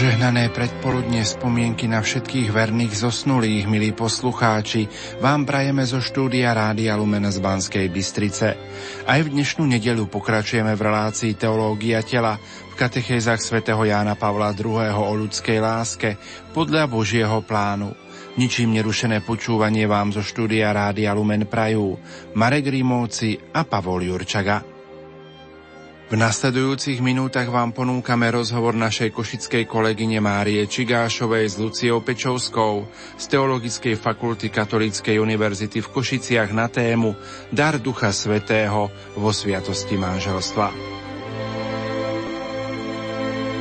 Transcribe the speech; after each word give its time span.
Požehnané 0.00 0.48
predpoludne 0.48 1.20
spomienky 1.28 1.84
na 1.84 2.00
všetkých 2.00 2.56
verných 2.56 3.04
zosnulých, 3.04 3.68
milí 3.68 3.92
poslucháči, 3.92 4.88
vám 5.20 5.44
prajeme 5.44 5.84
zo 5.84 6.00
štúdia 6.00 6.56
Rádia 6.56 6.96
Lumen 6.96 7.28
z 7.28 7.36
Banskej 7.36 7.84
Bystrice. 7.92 8.56
Aj 9.04 9.20
v 9.20 9.28
dnešnú 9.28 9.68
nedelu 9.68 10.08
pokračujeme 10.08 10.72
v 10.72 10.84
relácii 10.88 11.36
Teológia 11.36 12.00
tela 12.00 12.40
v 12.40 12.74
katechézach 12.80 13.44
svätého 13.44 13.84
Jána 13.84 14.16
Pavla 14.16 14.56
II. 14.56 14.88
o 14.88 15.12
ľudskej 15.20 15.60
láske 15.60 16.16
podľa 16.56 16.88
Božieho 16.88 17.44
plánu. 17.44 17.92
Ničím 18.40 18.72
nerušené 18.72 19.20
počúvanie 19.20 19.84
vám 19.84 20.16
zo 20.16 20.24
štúdia 20.24 20.72
Rádia 20.72 21.12
Lumen 21.12 21.44
prajú 21.44 22.00
Marek 22.40 22.72
Rímovci 22.72 23.36
a 23.52 23.68
Pavol 23.68 24.08
Jurčaga. 24.08 24.69
V 26.10 26.18
nasledujúcich 26.18 26.98
minútach 26.98 27.46
vám 27.46 27.70
ponúkame 27.70 28.26
rozhovor 28.34 28.74
našej 28.74 29.14
košickej 29.14 29.62
kolegyne 29.70 30.18
Márie 30.18 30.66
Čigášovej 30.66 31.46
s 31.46 31.54
Luciou 31.54 32.02
Pečovskou 32.02 32.90
z 33.14 33.24
Teologickej 33.30 33.94
fakulty 33.94 34.50
Katolíckej 34.50 35.22
univerzity 35.22 35.78
v 35.78 35.86
Košiciach 35.86 36.50
na 36.50 36.66
tému 36.66 37.14
Dar 37.54 37.78
Ducha 37.78 38.10
Svetého 38.10 38.90
vo 39.14 39.30
sviatosti 39.30 39.94
manželstva. 39.94 40.74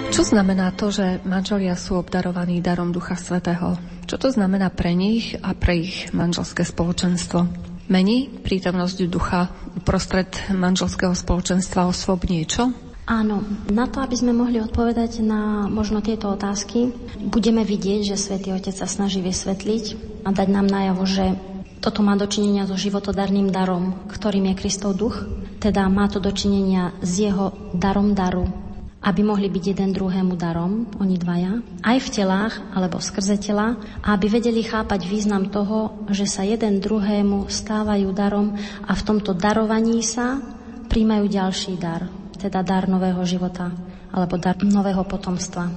Čo 0.09 0.25
znamená 0.25 0.73
to, 0.73 0.89
že 0.89 1.21
manželia 1.29 1.77
sú 1.77 2.01
obdarovaní 2.01 2.65
darom 2.65 2.89
Ducha 2.89 3.13
Svetého? 3.13 3.77
Čo 4.09 4.17
to 4.17 4.33
znamená 4.33 4.73
pre 4.73 4.97
nich 4.97 5.37
a 5.37 5.53
pre 5.53 5.85
ich 5.85 6.09
manželské 6.17 6.65
spoločenstvo? 6.65 7.68
Mení 7.89 8.29
prítomnosť 8.45 9.09
ducha 9.09 9.49
prostred 9.81 10.29
manželského 10.53 11.17
spoločenstva 11.17 11.89
osôb 11.89 12.29
niečo? 12.29 12.69
Áno, 13.09 13.41
na 13.65 13.89
to, 13.89 14.05
aby 14.05 14.13
sme 14.13 14.37
mohli 14.37 14.61
odpovedať 14.61 15.25
na 15.25 15.65
možno 15.65 15.97
tieto 15.97 16.29
otázky, 16.29 16.93
budeme 17.33 17.65
vidieť, 17.65 18.13
že 18.13 18.21
Svetý 18.21 18.53
Otec 18.53 18.77
sa 18.77 18.85
snaží 18.85 19.25
vysvetliť 19.25 19.85
a 20.21 20.29
dať 20.29 20.47
nám 20.53 20.69
najavo, 20.69 21.03
že 21.09 21.33
toto 21.81 22.05
má 22.05 22.13
dočinenia 22.13 22.69
so 22.69 22.77
životodarným 22.77 23.49
darom, 23.49 23.97
ktorým 24.05 24.53
je 24.53 24.59
Kristov 24.61 24.93
duch, 24.93 25.25
teda 25.57 25.89
má 25.89 26.05
to 26.05 26.21
dočinenia 26.21 26.93
s 27.01 27.25
jeho 27.25 27.73
darom 27.73 28.13
daru, 28.13 28.68
aby 28.99 29.21
mohli 29.23 29.47
byť 29.47 29.63
jeden 29.75 29.95
druhému 29.95 30.35
darom, 30.35 30.87
oni 30.99 31.15
dvaja, 31.15 31.63
aj 31.87 31.97
v 32.03 32.09
telách 32.11 32.55
alebo 32.75 32.99
skrze 32.99 33.39
tela, 33.39 33.79
a 34.03 34.15
aby 34.15 34.27
vedeli 34.27 34.59
chápať 34.59 35.07
význam 35.07 35.47
toho, 35.47 36.05
že 36.11 36.27
sa 36.27 36.43
jeden 36.43 36.83
druhému 36.83 37.47
stávajú 37.47 38.11
darom 38.11 38.59
a 38.83 38.91
v 38.91 39.05
tomto 39.07 39.31
darovaní 39.31 40.03
sa 40.03 40.43
príjmajú 40.91 41.25
ďalší 41.31 41.79
dar, 41.79 42.11
teda 42.35 42.59
dar 42.59 42.91
nového 42.91 43.23
života 43.23 43.71
alebo 44.09 44.41
dar 44.41 44.57
nového 44.59 45.05
potomstva. 45.05 45.69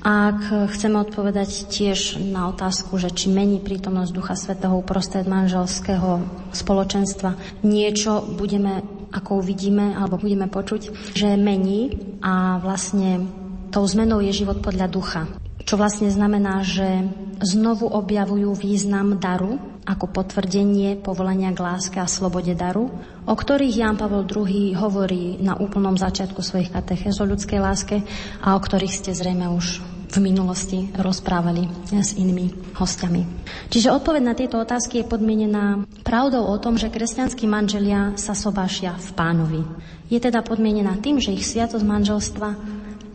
Ak 0.00 0.72
chceme 0.72 0.96
odpovedať 0.96 1.68
tiež 1.68 2.16
na 2.32 2.48
otázku, 2.48 2.96
že 2.96 3.12
či 3.12 3.28
mení 3.28 3.60
prítomnosť 3.60 4.10
Ducha 4.16 4.32
Svetého 4.32 4.72
uprostred 4.80 5.28
manželského 5.28 6.24
spoločenstva, 6.56 7.36
niečo 7.60 8.24
budeme, 8.24 8.80
ako 9.10 9.42
uvidíme, 9.42 9.94
alebo 9.98 10.18
budeme 10.18 10.46
počuť, 10.46 11.14
že 11.14 11.38
mení 11.38 11.98
a 12.22 12.58
vlastne 12.62 13.26
tou 13.70 13.86
zmenou 13.86 14.18
je 14.22 14.34
život 14.34 14.62
podľa 14.62 14.86
ducha. 14.90 15.22
Čo 15.62 15.78
vlastne 15.78 16.10
znamená, 16.10 16.66
že 16.66 17.06
znovu 17.44 17.86
objavujú 17.86 18.50
význam 18.58 19.20
daru 19.22 19.60
ako 19.86 20.10
potvrdenie 20.10 20.98
povolania 20.98 21.54
k 21.54 21.62
láske 21.62 21.98
a 22.02 22.10
slobode 22.10 22.52
daru, 22.58 22.90
o 23.26 23.34
ktorých 23.34 23.78
Jan 23.78 23.96
Pavel 23.96 24.26
II 24.26 24.74
hovorí 24.74 25.38
na 25.38 25.54
úplnom 25.56 25.94
začiatku 25.94 26.42
svojich 26.42 26.74
katechéz 26.74 27.18
o 27.22 27.28
ľudskej 27.28 27.60
láske 27.62 28.02
a 28.42 28.56
o 28.56 28.60
ktorých 28.60 28.94
ste 28.94 29.10
zrejme 29.14 29.46
už 29.52 29.99
v 30.10 30.18
minulosti 30.18 30.90
rozprávali 30.98 31.70
s 31.94 32.18
inými 32.18 32.74
hostiami. 32.74 33.22
Čiže 33.70 33.94
odpoveď 33.94 34.22
na 34.26 34.34
tieto 34.34 34.58
otázky 34.58 35.02
je 35.02 35.10
podmienená 35.10 35.86
pravdou 36.02 36.50
o 36.50 36.56
tom, 36.58 36.74
že 36.74 36.90
kresťanskí 36.90 37.46
manželia 37.46 38.18
sa 38.18 38.34
sobášia 38.34 38.98
v 38.98 39.08
pánovi. 39.14 39.62
Je 40.10 40.18
teda 40.18 40.42
podmienená 40.42 40.98
tým, 40.98 41.22
že 41.22 41.30
ich 41.30 41.46
sviatosť 41.46 41.86
manželstva 41.86 42.48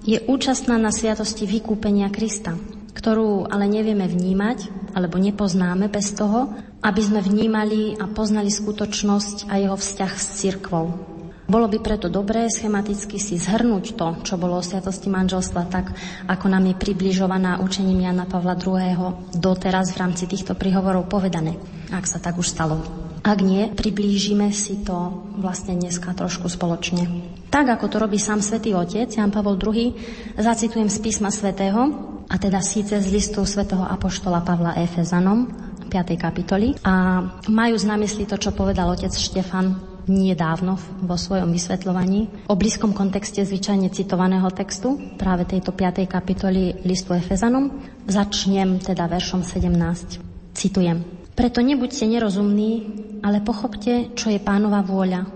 je 0.07 0.23
účastná 0.23 0.79
na 0.79 0.93
sviatosti 0.93 1.43
vykúpenia 1.43 2.07
Krista, 2.13 2.55
ktorú 2.95 3.51
ale 3.51 3.67
nevieme 3.67 4.07
vnímať 4.07 4.87
alebo 4.95 5.19
nepoznáme 5.19 5.91
bez 5.91 6.15
toho, 6.15 6.55
aby 6.79 7.01
sme 7.03 7.19
vnímali 7.19 7.99
a 7.99 8.07
poznali 8.07 8.47
skutočnosť 8.47 9.51
a 9.51 9.59
jeho 9.59 9.75
vzťah 9.75 10.13
s 10.15 10.25
cirkvou. 10.39 11.14
Bolo 11.45 11.69
by 11.69 11.77
preto 11.77 12.09
dobré 12.09 12.49
schematicky 12.49 13.21
si 13.21 13.37
zhrnúť 13.37 13.93
to, 13.93 14.07
čo 14.25 14.33
bolo 14.33 14.57
o 14.57 14.65
sviatosti 14.65 15.13
manželstva 15.13 15.69
tak, 15.69 15.93
ako 16.25 16.45
nám 16.49 16.65
je 16.73 16.73
približovaná 16.73 17.61
učením 17.61 18.01
Jana 18.01 18.25
Pavla 18.25 18.57
II. 18.57 19.29
doteraz 19.37 19.93
v 19.93 20.01
rámci 20.01 20.25
týchto 20.25 20.57
prihovorov 20.57 21.05
povedané, 21.05 21.53
ak 21.93 22.09
sa 22.09 22.17
tak 22.17 22.41
už 22.41 22.49
stalo. 22.49 22.81
Ak 23.21 23.45
nie, 23.45 23.69
priblížime 23.69 24.49
si 24.49 24.81
to 24.81 25.21
vlastne 25.37 25.77
dneska 25.77 26.17
trošku 26.17 26.49
spoločne. 26.49 27.05
Tak, 27.53 27.77
ako 27.77 27.93
to 27.93 27.97
robí 28.01 28.17
sám 28.17 28.41
svätý 28.41 28.73
Otec, 28.73 29.13
Jan 29.13 29.29
Pavol 29.29 29.61
II, 29.61 29.93
zacitujem 30.41 30.89
z 30.89 30.97
písma 30.97 31.29
svätého, 31.29 32.13
a 32.25 32.41
teda 32.41 32.57
síce 32.57 32.97
z 32.97 33.07
listu 33.13 33.45
svätého 33.45 33.85
Apoštola 33.85 34.41
Pavla 34.41 34.81
Efezanom, 34.81 35.45
5. 35.93 36.17
kapitoly. 36.17 36.73
A 36.81 37.21
majú 37.53 37.77
z 37.77 37.85
to, 38.25 38.41
čo 38.41 38.49
povedal 38.49 38.89
otec 38.89 39.13
Štefan 39.13 39.94
nedávno 40.07 40.77
vo 41.03 41.17
svojom 41.17 41.49
vysvetľovaní 41.51 42.49
o 42.49 42.55
blízkom 42.57 42.93
kontexte 42.93 43.45
zvyčajne 43.45 43.89
citovaného 43.89 44.47
textu, 44.53 44.97
práve 45.17 45.45
tejto 45.45 45.73
5. 45.73 46.05
kapitoly 46.05 46.81
listu 46.85 47.13
Efezanom. 47.13 47.73
Začnem 48.05 48.81
teda 48.81 49.09
veršom 49.09 49.41
17. 49.41 50.53
Citujem. 50.55 51.03
Preto 51.35 51.59
nebuďte 51.59 52.07
nerozumní, 52.07 52.71
ale 53.19 53.43
pochopte, 53.43 54.15
čo 54.15 54.31
je 54.31 54.39
pánova 54.39 54.79
vôľa. 54.79 55.27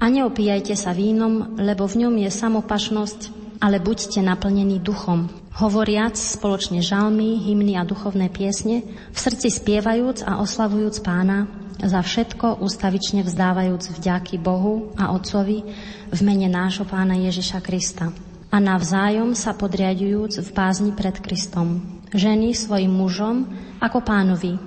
A 0.00 0.04
neopíjajte 0.08 0.78
sa 0.78 0.94
vínom, 0.94 1.58
lebo 1.58 1.84
v 1.90 2.06
ňom 2.06 2.14
je 2.22 2.30
samopašnosť, 2.30 3.20
ale 3.60 3.82
buďte 3.82 4.24
naplnení 4.24 4.80
duchom, 4.80 5.28
hovoriac 5.60 6.16
spoločne 6.16 6.80
žalmy, 6.80 7.36
hymny 7.44 7.76
a 7.76 7.84
duchovné 7.84 8.32
piesne, 8.32 8.80
v 9.12 9.18
srdci 9.18 9.52
spievajúc 9.52 10.24
a 10.24 10.40
oslavujúc 10.40 11.04
pána, 11.04 11.44
za 11.80 12.00
všetko 12.04 12.60
ustavične 12.60 13.24
vzdávajúc 13.24 13.96
vďaky 13.96 14.36
Bohu 14.36 14.92
a 15.00 15.12
Otcovi 15.16 15.64
v 16.12 16.20
mene 16.20 16.48
nášho 16.52 16.84
Pána 16.84 17.16
Ježiša 17.16 17.64
Krista 17.64 18.12
a 18.50 18.56
navzájom 18.58 19.32
sa 19.32 19.54
podriadujúc 19.54 20.42
v 20.42 20.50
bázni 20.50 20.90
pred 20.90 21.16
Kristom. 21.22 21.80
Ženy 22.10 22.52
svojim 22.52 22.90
mužom 22.90 23.46
ako 23.78 24.02
pánovi, 24.02 24.58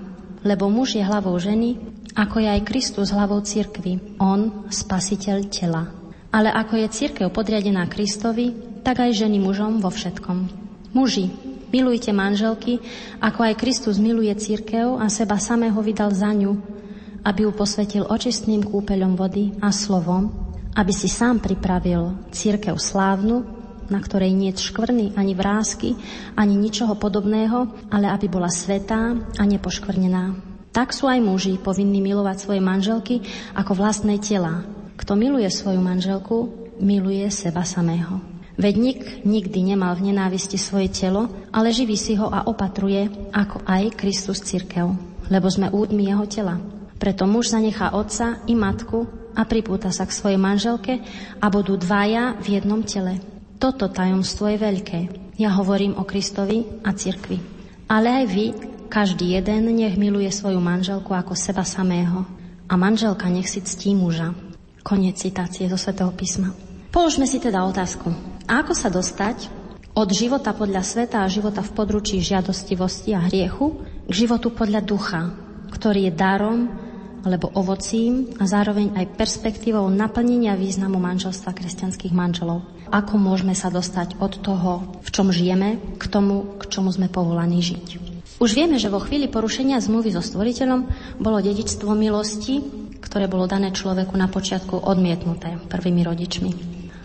lebo 0.47 0.71
muž 0.71 0.95
je 0.95 1.03
hlavou 1.03 1.35
ženy, 1.35 1.75
ako 2.15 2.39
je 2.39 2.47
aj 2.47 2.61
Kristus 2.63 3.11
hlavou 3.11 3.43
cirkvy, 3.43 4.17
on 4.23 4.71
spasiteľ 4.71 5.37
tela. 5.51 5.91
Ale 6.33 6.49
ako 6.49 6.79
je 6.81 6.87
církev 6.89 7.27
podriadená 7.29 7.85
Kristovi, 7.91 8.55
tak 8.81 9.03
aj 9.03 9.11
ženy 9.13 9.37
mužom 9.37 9.83
vo 9.83 9.91
všetkom. 9.91 10.49
Muži, 10.95 11.29
milujte 11.69 12.15
manželky, 12.15 12.79
ako 13.19 13.51
aj 13.51 13.59
Kristus 13.59 13.99
miluje 13.99 14.31
církev 14.33 14.97
a 14.97 15.11
seba 15.11 15.37
samého 15.37 15.77
vydal 15.83 16.13
za 16.15 16.31
ňu, 16.31 16.82
aby 17.23 17.47
ju 17.47 17.51
posvetil 17.55 18.03
očistným 18.05 18.63
kúpeľom 18.67 19.15
vody 19.15 19.55
a 19.63 19.71
slovom, 19.71 20.29
aby 20.75 20.91
si 20.91 21.07
sám 21.07 21.39
pripravil 21.39 22.29
církev 22.29 22.75
slávnu, 22.75 23.43
na 23.91 23.99
ktorej 23.99 24.31
nie 24.31 24.51
je 24.55 24.63
škvrny 24.71 25.15
ani 25.15 25.33
vrázky, 25.35 25.95
ani 26.39 26.55
ničoho 26.55 26.95
podobného, 26.95 27.89
ale 27.91 28.07
aby 28.09 28.27
bola 28.31 28.47
svetá 28.47 29.15
a 29.15 29.43
nepoškvrnená. 29.43 30.53
Tak 30.73 30.89
sú 30.89 31.05
aj 31.05 31.21
muži 31.21 31.61
povinní 31.61 32.01
milovať 32.01 32.37
svoje 32.49 32.61
manželky 32.63 33.21
ako 33.53 33.77
vlastné 33.77 34.17
tela. 34.17 34.65
Kto 34.97 35.13
miluje 35.13 35.45
svoju 35.51 35.77
manželku, 35.77 36.49
miluje 36.81 37.29
seba 37.29 37.61
samého. 37.61 38.17
Veď 38.53 38.73
nik 38.77 38.99
nikdy 39.25 39.73
nemal 39.73 39.97
v 39.97 40.13
nenávisti 40.13 40.61
svoje 40.61 40.89
telo, 40.89 41.29
ale 41.49 41.73
živí 41.73 41.97
si 41.97 42.13
ho 42.17 42.29
a 42.29 42.45
opatruje, 42.45 43.09
ako 43.33 43.65
aj 43.65 43.97
Kristus 43.97 44.45
církev, 44.45 44.93
lebo 45.29 45.47
sme 45.49 45.73
údmi 45.73 46.09
jeho 46.09 46.25
tela. 46.29 46.61
Preto 47.03 47.27
muž 47.27 47.51
zanechá 47.51 47.91
otca 47.91 48.39
i 48.47 48.55
matku 48.55 49.03
a 49.35 49.43
pripúta 49.43 49.91
sa 49.91 50.07
k 50.07 50.15
svojej 50.15 50.39
manželke 50.39 51.03
a 51.35 51.51
budú 51.51 51.75
dvaja 51.75 52.39
v 52.39 52.55
jednom 52.55 52.79
tele. 52.79 53.19
Toto 53.59 53.91
tajomstvo 53.91 54.47
je 54.47 54.55
veľké. 54.63 54.99
Ja 55.35 55.51
hovorím 55.51 55.99
o 55.99 56.07
Kristovi 56.07 56.63
a 56.79 56.95
cirkvi. 56.95 57.43
Ale 57.91 58.07
aj 58.07 58.25
vy, 58.31 58.45
každý 58.87 59.35
jeden, 59.35 59.75
nech 59.75 59.99
miluje 59.99 60.31
svoju 60.31 60.63
manželku 60.63 61.11
ako 61.11 61.35
seba 61.35 61.67
samého. 61.67 62.23
A 62.71 62.79
manželka 62.79 63.27
nech 63.27 63.51
si 63.51 63.59
ctí 63.59 63.91
muža. 63.91 64.31
Koniec 64.79 65.19
citácie 65.19 65.67
zo 65.67 65.75
svätého 65.75 66.15
písma. 66.15 66.55
Položme 66.87 67.27
si 67.27 67.43
teda 67.43 67.67
otázku. 67.67 68.15
A 68.47 68.63
ako 68.63 68.71
sa 68.71 68.87
dostať 68.87 69.51
od 69.91 70.07
života 70.07 70.55
podľa 70.55 70.87
sveta 70.87 71.19
a 71.19 71.27
života 71.27 71.59
v 71.67 71.75
područí 71.75 72.23
žiadostivosti 72.23 73.11
a 73.11 73.27
hriechu 73.27 73.75
k 74.07 74.11
životu 74.23 74.55
podľa 74.55 74.79
ducha, 74.87 75.35
ktorý 75.67 76.07
je 76.07 76.13
darom 76.15 76.82
alebo 77.23 77.49
ovocím 77.55 78.35
a 78.37 78.43
zároveň 78.43 78.93
aj 78.99 79.15
perspektívou 79.15 79.87
naplnenia 79.87 80.59
významu 80.59 80.99
manželstva 80.99 81.55
kresťanských 81.55 82.11
manželov. 82.11 82.67
Ako 82.91 83.15
môžeme 83.17 83.55
sa 83.55 83.71
dostať 83.71 84.19
od 84.19 84.43
toho, 84.43 85.01
v 85.01 85.09
čom 85.09 85.31
žijeme, 85.31 85.79
k 85.97 86.03
tomu, 86.11 86.59
k 86.59 86.67
čomu 86.67 86.91
sme 86.91 87.07
povolaní 87.07 87.63
žiť. 87.63 88.13
Už 88.43 88.59
vieme, 88.59 88.75
že 88.75 88.91
vo 88.91 88.99
chvíli 88.99 89.31
porušenia 89.31 89.79
zmluvy 89.79 90.11
so 90.11 90.19
stvoriteľom 90.19 90.85
bolo 91.23 91.39
dedičstvo 91.39 91.95
milosti, 91.95 92.59
ktoré 92.99 93.31
bolo 93.31 93.47
dané 93.47 93.71
človeku 93.71 94.13
na 94.19 94.27
počiatku 94.27 94.83
odmietnuté 94.83 95.55
prvými 95.71 96.03
rodičmi. 96.03 96.51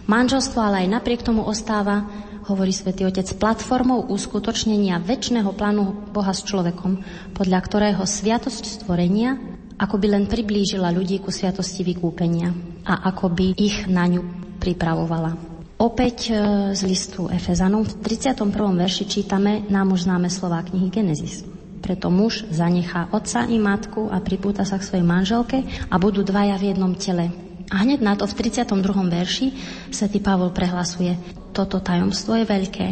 Manželstvo 0.08 0.58
ale 0.58 0.88
aj 0.88 0.98
napriek 0.98 1.20
tomu 1.22 1.44
ostáva 1.44 2.08
hovorí 2.48 2.72
svätý 2.72 3.04
Otec, 3.04 3.28
platformou 3.36 4.08
uskutočnenia 4.08 5.04
väčšného 5.04 5.52
plánu 5.52 6.10
Boha 6.16 6.32
s 6.32 6.40
človekom, 6.48 7.04
podľa 7.36 7.60
ktorého 7.60 8.02
sviatosť 8.08 8.64
stvorenia 8.64 9.36
ako 9.78 9.94
by 9.96 10.06
len 10.10 10.24
priblížila 10.26 10.90
ľudí 10.90 11.22
ku 11.22 11.30
sviatosti 11.30 11.86
vykúpenia 11.86 12.50
a 12.82 13.08
ako 13.14 13.30
by 13.30 13.46
ich 13.54 13.86
na 13.86 14.10
ňu 14.10 14.22
pripravovala. 14.58 15.38
Opäť 15.78 16.28
e, 16.28 16.32
z 16.74 16.80
listu 16.82 17.30
Efezanom 17.30 17.86
v 17.86 17.94
31. 18.02 18.50
verši 18.50 19.04
čítame 19.06 19.62
nám 19.70 19.94
už 19.94 20.10
známe 20.10 20.26
slová 20.26 20.66
knihy 20.66 20.90
Genesis. 20.90 21.46
Preto 21.78 22.10
muž 22.10 22.42
zanechá 22.50 23.06
otca 23.14 23.46
i 23.46 23.62
matku 23.62 24.10
a 24.10 24.18
pripúta 24.18 24.66
sa 24.66 24.82
k 24.82 24.86
svojej 24.90 25.06
manželke 25.06 25.62
a 25.86 25.94
budú 26.02 26.26
dvaja 26.26 26.58
v 26.58 26.74
jednom 26.74 26.98
tele. 26.98 27.30
A 27.70 27.86
hneď 27.86 28.02
na 28.02 28.18
to 28.18 28.26
v 28.26 28.34
32. 28.50 28.82
verši 29.06 29.46
svätý 29.94 30.18
Pavol 30.18 30.50
prehlasuje 30.50 31.38
toto 31.58 31.82
tajomstvo 31.82 32.38
je 32.38 32.46
veľké. 32.46 32.86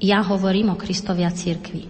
Ja 0.00 0.24
hovorím 0.24 0.72
o 0.72 0.80
Kristovi 0.80 1.20
a 1.20 1.32
církvi. 1.32 1.84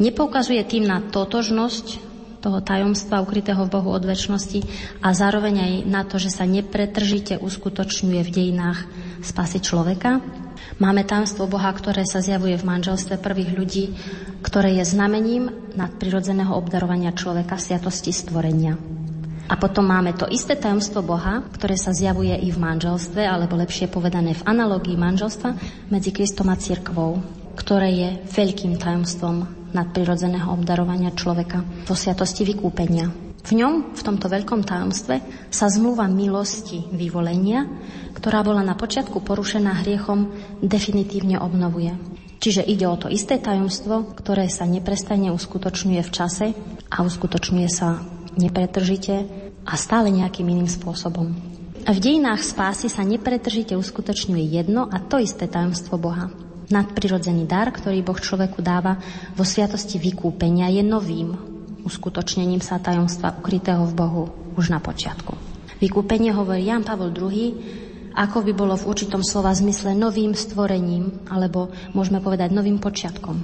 Nepoukazuje 0.00 0.60
tým 0.64 0.88
na 0.88 1.04
totožnosť 1.04 2.05
toho 2.46 2.62
tajomstva 2.62 3.26
ukrytého 3.26 3.58
v 3.66 3.74
Bohu 3.74 3.90
od 3.90 4.06
väčšnosti 4.06 4.62
a 5.02 5.10
zároveň 5.10 5.54
aj 5.58 5.72
na 5.90 6.06
to, 6.06 6.22
že 6.22 6.30
sa 6.30 6.46
nepretržite 6.46 7.42
uskutočňuje 7.42 8.22
v 8.22 8.30
dejinách 8.30 8.86
spasy 9.18 9.58
človeka. 9.58 10.22
Máme 10.78 11.02
tajomstvo 11.02 11.50
Boha, 11.50 11.74
ktoré 11.74 12.06
sa 12.06 12.22
zjavuje 12.22 12.54
v 12.54 12.68
manželstve 12.70 13.18
prvých 13.18 13.50
ľudí, 13.50 13.84
ktoré 14.46 14.78
je 14.78 14.86
znamením 14.86 15.50
nadprirodzeného 15.74 16.54
obdarovania 16.54 17.10
človeka 17.10 17.58
v 17.58 17.66
sviatosti 17.66 18.14
stvorenia. 18.14 18.78
A 19.50 19.58
potom 19.58 19.90
máme 19.90 20.14
to 20.14 20.30
isté 20.30 20.54
tajomstvo 20.54 21.02
Boha, 21.02 21.42
ktoré 21.50 21.74
sa 21.74 21.90
zjavuje 21.90 22.34
i 22.46 22.54
v 22.54 22.62
manželstve, 22.62 23.26
alebo 23.26 23.58
lepšie 23.58 23.90
povedané 23.90 24.38
v 24.38 24.46
analógii 24.46 24.94
manželstva 24.94 25.50
medzi 25.90 26.14
Kristom 26.14 26.46
a 26.50 26.54
cirkvou, 26.54 27.18
ktoré 27.58 27.90
je 27.90 28.10
veľkým 28.30 28.78
tajomstvom 28.78 29.65
nadprirodzeného 29.76 30.48
obdarovania 30.48 31.12
človeka 31.12 31.60
vo 31.84 31.92
sviatosti 31.92 32.48
vykúpenia. 32.48 33.12
V 33.46 33.54
ňom, 33.54 33.94
v 33.94 34.02
tomto 34.02 34.26
veľkom 34.26 34.66
tajomstve, 34.66 35.22
sa 35.54 35.70
zmluva 35.70 36.10
milosti 36.10 36.90
vyvolenia, 36.90 37.62
ktorá 38.18 38.42
bola 38.42 38.64
na 38.64 38.74
počiatku 38.74 39.22
porušená 39.22 39.86
hriechom, 39.86 40.34
definitívne 40.64 41.38
obnovuje. 41.38 41.94
Čiže 42.42 42.66
ide 42.66 42.90
o 42.90 42.98
to 42.98 43.06
isté 43.06 43.38
tajomstvo, 43.38 44.18
ktoré 44.18 44.50
sa 44.50 44.66
neprestane 44.66 45.30
uskutočňuje 45.30 46.02
v 46.02 46.10
čase 46.10 46.46
a 46.90 47.06
uskutočňuje 47.06 47.68
sa 47.70 48.02
nepretržite 48.34 49.14
a 49.62 49.74
stále 49.78 50.10
nejakým 50.10 50.46
iným 50.46 50.68
spôsobom. 50.68 51.30
V 51.86 51.98
dejinách 52.02 52.42
spásy 52.42 52.90
sa 52.90 53.06
nepretržite 53.06 53.78
uskutočňuje 53.78 54.42
jedno 54.58 54.90
a 54.90 54.98
to 54.98 55.22
isté 55.22 55.46
tajomstvo 55.46 55.94
Boha. 56.02 56.45
Nadprirodzený 56.66 57.46
dar, 57.46 57.70
ktorý 57.70 58.02
Boh 58.02 58.18
človeku 58.18 58.58
dáva 58.58 58.98
vo 59.38 59.46
sviatosti 59.46 60.02
vykúpenia, 60.02 60.66
je 60.74 60.82
novým 60.82 61.56
uskutočnením 61.86 62.58
sa 62.58 62.82
tajomstva 62.82 63.38
ukrytého 63.38 63.86
v 63.86 63.94
Bohu 63.94 64.24
už 64.58 64.74
na 64.74 64.82
počiatku. 64.82 65.38
Vykúpenie 65.78 66.34
hovorí 66.34 66.66
Jan 66.66 66.82
Pavol 66.82 67.14
II, 67.14 67.54
ako 68.16 68.42
by 68.42 68.52
bolo 68.56 68.74
v 68.74 68.88
určitom 68.90 69.22
slova 69.22 69.54
zmysle 69.54 69.94
novým 69.94 70.34
stvorením, 70.34 71.28
alebo 71.30 71.70
môžeme 71.94 72.18
povedať 72.18 72.50
novým 72.50 72.82
počiatkom. 72.82 73.38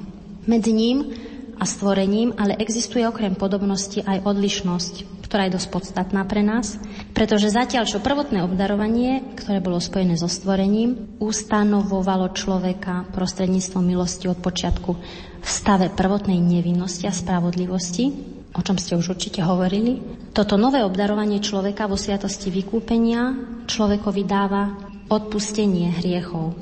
Medzi 0.50 0.72
ním 0.74 1.14
a 1.60 1.64
stvorením, 1.68 2.34
ale 2.34 2.58
existuje 2.58 3.06
okrem 3.06 3.38
podobnosti 3.38 4.02
aj 4.02 4.26
odlišnosť, 4.26 5.21
ktorá 5.32 5.48
je 5.48 5.56
dosť 5.56 5.68
podstatná 5.72 6.28
pre 6.28 6.44
nás, 6.44 6.76
pretože 7.16 7.48
zatiaľ, 7.48 7.88
čo 7.88 8.04
prvotné 8.04 8.44
obdarovanie, 8.44 9.32
ktoré 9.32 9.64
bolo 9.64 9.80
spojené 9.80 10.20
so 10.20 10.28
stvorením, 10.28 11.16
ustanovovalo 11.24 12.36
človeka 12.36 13.08
prostredníctvom 13.16 13.80
milosti 13.80 14.28
od 14.28 14.36
počiatku 14.44 14.92
v 15.40 15.48
stave 15.48 15.88
prvotnej 15.88 16.36
nevinnosti 16.36 17.08
a 17.08 17.16
spravodlivosti, 17.16 18.12
o 18.52 18.60
čom 18.60 18.76
ste 18.76 18.92
už 18.92 19.16
určite 19.16 19.40
hovorili. 19.40 20.04
Toto 20.36 20.60
nové 20.60 20.84
obdarovanie 20.84 21.40
človeka 21.40 21.88
vo 21.88 21.96
sviatosti 21.96 22.52
vykúpenia 22.52 23.32
človekovi 23.64 24.22
dáva 24.28 24.68
odpustenie 25.08 25.96
hriechov, 25.96 26.52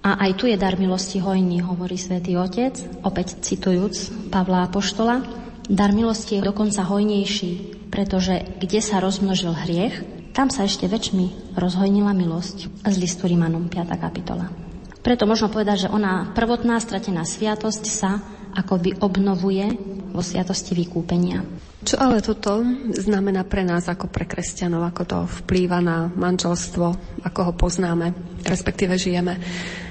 a 0.00 0.20
aj 0.28 0.32
tu 0.40 0.48
je 0.48 0.56
dar 0.56 0.80
milosti 0.80 1.20
hojný, 1.20 1.60
hovorí 1.60 2.00
svätý 2.00 2.40
Otec, 2.40 2.76
opäť 3.04 3.40
citujúc 3.40 4.28
Pavla 4.28 4.68
Apoštola. 4.68 5.24
Dar 5.64 5.96
milosti 5.96 6.36
je 6.36 6.44
dokonca 6.44 6.84
hojnejší, 6.84 7.73
pretože 7.94 8.42
kde 8.58 8.82
sa 8.82 8.98
rozmnožil 8.98 9.54
hriech, 9.54 10.02
tam 10.34 10.50
sa 10.50 10.66
ešte 10.66 10.90
väčšmi 10.90 11.54
rozhojnila 11.54 12.10
milosť. 12.10 12.82
Z 12.82 12.96
listu 12.98 13.30
Rimanom, 13.30 13.70
5. 13.70 13.86
kapitola. 13.94 14.50
Preto 14.98 15.30
možno 15.30 15.46
povedať, 15.46 15.86
že 15.86 15.92
ona 15.94 16.34
prvotná 16.34 16.82
stratená 16.82 17.22
sviatosť 17.22 17.84
sa 17.86 18.18
akoby 18.50 18.98
obnovuje 18.98 19.78
vo 20.10 20.26
sviatosti 20.26 20.74
vykúpenia. 20.74 21.46
Čo 21.86 22.02
ale 22.02 22.18
toto 22.18 22.66
znamená 22.98 23.46
pre 23.46 23.62
nás 23.62 23.86
ako 23.86 24.10
pre 24.10 24.26
kresťanov, 24.26 24.90
ako 24.90 25.02
to 25.06 25.18
vplýva 25.44 25.78
na 25.78 26.10
manželstvo, 26.10 26.86
ako 27.22 27.40
ho 27.46 27.52
poznáme, 27.54 28.10
respektíve 28.42 28.98
žijeme, 28.98 29.38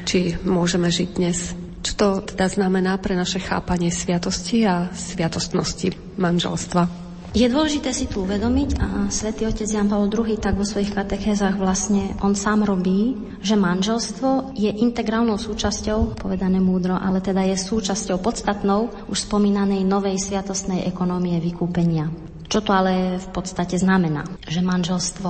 či 0.04 0.36
môžeme 0.44 0.92
žiť 0.92 1.10
dnes. 1.16 1.56
Čo 1.88 1.94
to 1.96 2.08
teda 2.36 2.52
znamená 2.52 3.00
pre 3.00 3.16
naše 3.16 3.40
chápanie 3.40 3.96
sviatosti 3.96 4.68
a 4.68 4.92
sviatostnosti 4.92 6.20
manželstva? 6.20 7.03
Je 7.34 7.50
dôležité 7.50 7.90
si 7.98 8.06
tu 8.06 8.30
uvedomiť, 8.30 8.78
a 8.78 8.88
svätý 9.10 9.50
otec 9.50 9.66
Jan 9.66 9.90
Paul 9.90 10.06
II 10.06 10.38
tak 10.38 10.54
vo 10.54 10.62
svojich 10.62 10.94
katechézach 10.94 11.58
vlastne 11.58 12.14
on 12.22 12.38
sám 12.38 12.62
robí, 12.62 13.18
že 13.42 13.58
manželstvo 13.58 14.54
je 14.54 14.70
integrálnou 14.70 15.42
súčasťou, 15.42 16.14
povedané 16.14 16.62
múdro, 16.62 16.94
ale 16.94 17.26
teda 17.26 17.42
je 17.50 17.58
súčasťou 17.58 18.22
podstatnou 18.22 18.94
už 19.10 19.26
spomínanej 19.26 19.82
novej 19.82 20.22
sviatostnej 20.22 20.86
ekonómie 20.86 21.42
vykúpenia. 21.42 22.14
Čo 22.46 22.62
to 22.62 22.70
ale 22.70 23.18
v 23.18 23.28
podstate 23.34 23.82
znamená? 23.82 24.30
Že 24.46 24.62
manželstvo 24.62 25.30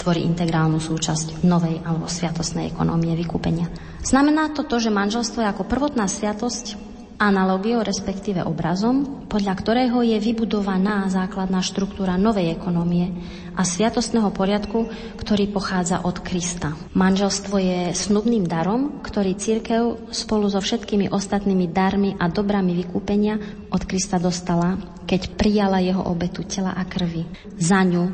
tvorí 0.00 0.24
integrálnu 0.24 0.80
súčasť 0.80 1.44
novej 1.44 1.84
alebo 1.84 2.08
sviatostnej 2.08 2.72
ekonómie 2.72 3.12
vykúpenia. 3.12 3.68
Znamená 4.00 4.56
to 4.56 4.64
to, 4.64 4.80
že 4.80 4.88
manželstvo 4.88 5.44
je 5.44 5.52
ako 5.52 5.68
prvotná 5.68 6.08
sviatosť 6.08 6.91
analogiou, 7.22 7.86
respektíve 7.86 8.42
obrazom, 8.42 9.22
podľa 9.30 9.54
ktorého 9.54 10.02
je 10.02 10.18
vybudovaná 10.18 11.06
základná 11.06 11.62
štruktúra 11.62 12.18
novej 12.18 12.50
ekonomie 12.50 13.14
a 13.54 13.62
sviatostného 13.62 14.34
poriadku, 14.34 14.90
ktorý 15.22 15.54
pochádza 15.54 16.02
od 16.02 16.18
Krista. 16.18 16.74
Manželstvo 16.98 17.62
je 17.62 17.80
snubným 17.94 18.42
darom, 18.42 18.98
ktorý 19.06 19.38
církev 19.38 20.10
spolu 20.10 20.50
so 20.50 20.58
všetkými 20.58 21.14
ostatnými 21.14 21.70
darmi 21.70 22.18
a 22.18 22.26
dobrami 22.26 22.74
vykúpenia 22.74 23.38
od 23.70 23.82
Krista 23.86 24.18
dostala, 24.18 24.74
keď 25.06 25.38
prijala 25.38 25.78
jeho 25.78 26.02
obetu 26.02 26.42
tela 26.42 26.74
a 26.74 26.82
krvi 26.82 27.22
za 27.54 27.86
ňu 27.86 28.04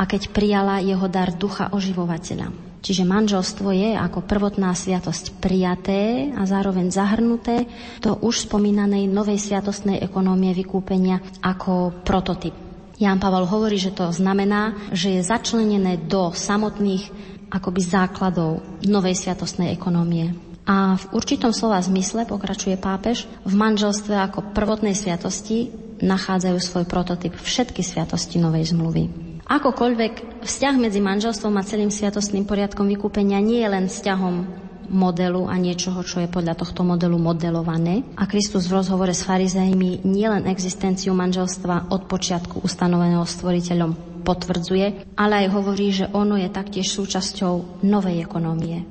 a 0.00 0.02
keď 0.08 0.32
prijala 0.32 0.80
jeho 0.80 1.04
dar 1.12 1.28
ducha 1.36 1.68
oživovateľa. 1.76 2.75
Čiže 2.86 3.02
manželstvo 3.02 3.74
je 3.74 3.98
ako 3.98 4.22
prvotná 4.22 4.70
sviatosť 4.70 5.42
prijaté 5.42 6.30
a 6.30 6.46
zároveň 6.46 6.94
zahrnuté 6.94 7.66
do 7.98 8.14
už 8.22 8.46
spomínanej 8.46 9.10
novej 9.10 9.42
sviatostnej 9.42 9.98
ekonómie 10.06 10.54
vykúpenia 10.54 11.18
ako 11.42 12.06
prototyp. 12.06 12.54
Ján 13.02 13.18
Pavel 13.18 13.42
hovorí, 13.50 13.74
že 13.74 13.90
to 13.90 14.14
znamená, 14.14 14.78
že 14.94 15.18
je 15.18 15.26
začlenené 15.26 15.98
do 16.06 16.30
samotných 16.30 17.10
akoby 17.50 17.82
základov 17.82 18.62
novej 18.86 19.18
sviatostnej 19.18 19.74
ekonómie. 19.74 20.38
A 20.62 20.94
v 20.94 21.04
určitom 21.10 21.50
slova 21.50 21.82
zmysle, 21.82 22.22
pokračuje 22.22 22.78
pápež, 22.78 23.26
v 23.42 23.54
manželstve 23.58 24.14
ako 24.14 24.54
prvotnej 24.54 24.94
sviatosti 24.94 25.74
nachádzajú 26.06 26.58
svoj 26.62 26.84
prototyp 26.86 27.34
všetky 27.34 27.82
sviatosti 27.82 28.38
novej 28.38 28.70
zmluvy. 28.70 29.25
Akokoľvek 29.46 30.42
vzťah 30.42 30.74
medzi 30.74 30.98
manželstvom 30.98 31.54
a 31.54 31.62
celým 31.62 31.94
sviatostným 31.94 32.50
poriadkom 32.50 32.82
vykúpenia 32.90 33.38
nie 33.38 33.62
je 33.62 33.70
len 33.70 33.86
vzťahom 33.86 34.66
modelu 34.90 35.46
a 35.46 35.54
niečoho, 35.54 36.02
čo 36.02 36.18
je 36.18 36.26
podľa 36.26 36.58
tohto 36.58 36.82
modelu 36.82 37.14
modelované. 37.14 38.02
A 38.18 38.26
Kristus 38.26 38.66
v 38.66 38.82
rozhovore 38.82 39.14
s 39.14 39.22
farizejmi 39.22 40.02
nielen 40.02 40.50
existenciu 40.50 41.14
manželstva 41.14 41.94
od 41.94 42.10
počiatku 42.10 42.66
ustanoveného 42.66 43.22
stvoriteľom 43.22 44.22
potvrdzuje, 44.26 45.14
ale 45.14 45.46
aj 45.46 45.54
hovorí, 45.54 45.94
že 45.94 46.10
ono 46.10 46.34
je 46.34 46.50
taktiež 46.50 46.90
súčasťou 46.90 47.86
novej 47.86 48.26
ekonómie. 48.26 48.82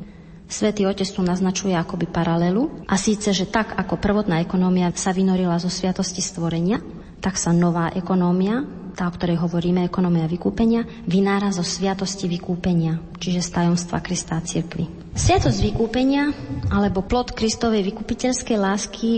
Svetý 0.47 0.87
Otec 0.87 1.09
tu 1.09 1.19
naznačuje 1.19 1.75
akoby 1.75 2.07
paralelu 2.07 2.71
a 2.87 2.95
síce, 2.95 3.33
že 3.35 3.49
tak 3.49 3.75
ako 3.75 3.99
prvotná 3.99 4.39
ekonómia 4.39 4.87
sa 4.95 5.11
vynorila 5.11 5.59
zo 5.59 5.67
sviatosti 5.67 6.23
stvorenia, 6.23 6.79
tak 7.19 7.39
sa 7.39 7.55
nová 7.55 7.91
ekonómia 7.93 8.85
tá, 8.95 9.11
o 9.11 9.13
ktorej 9.13 9.35
hovoríme, 9.43 9.83
ekonomia 9.83 10.23
vykúpenia, 10.23 10.87
vynára 11.03 11.51
zo 11.51 11.67
sviatosti 11.67 12.31
vykúpenia, 12.31 13.19
čiže 13.19 13.43
z 13.43 13.49
tajomstva 13.51 13.99
Krista 13.99 14.39
a 14.39 14.41
cirkvi. 14.41 14.87
Sviatosť 15.11 15.59
vykúpenia, 15.59 16.31
alebo 16.71 17.03
plod 17.03 17.35
Kristovej 17.35 17.83
vykupiteľskej 17.91 18.55
lásky 18.55 19.09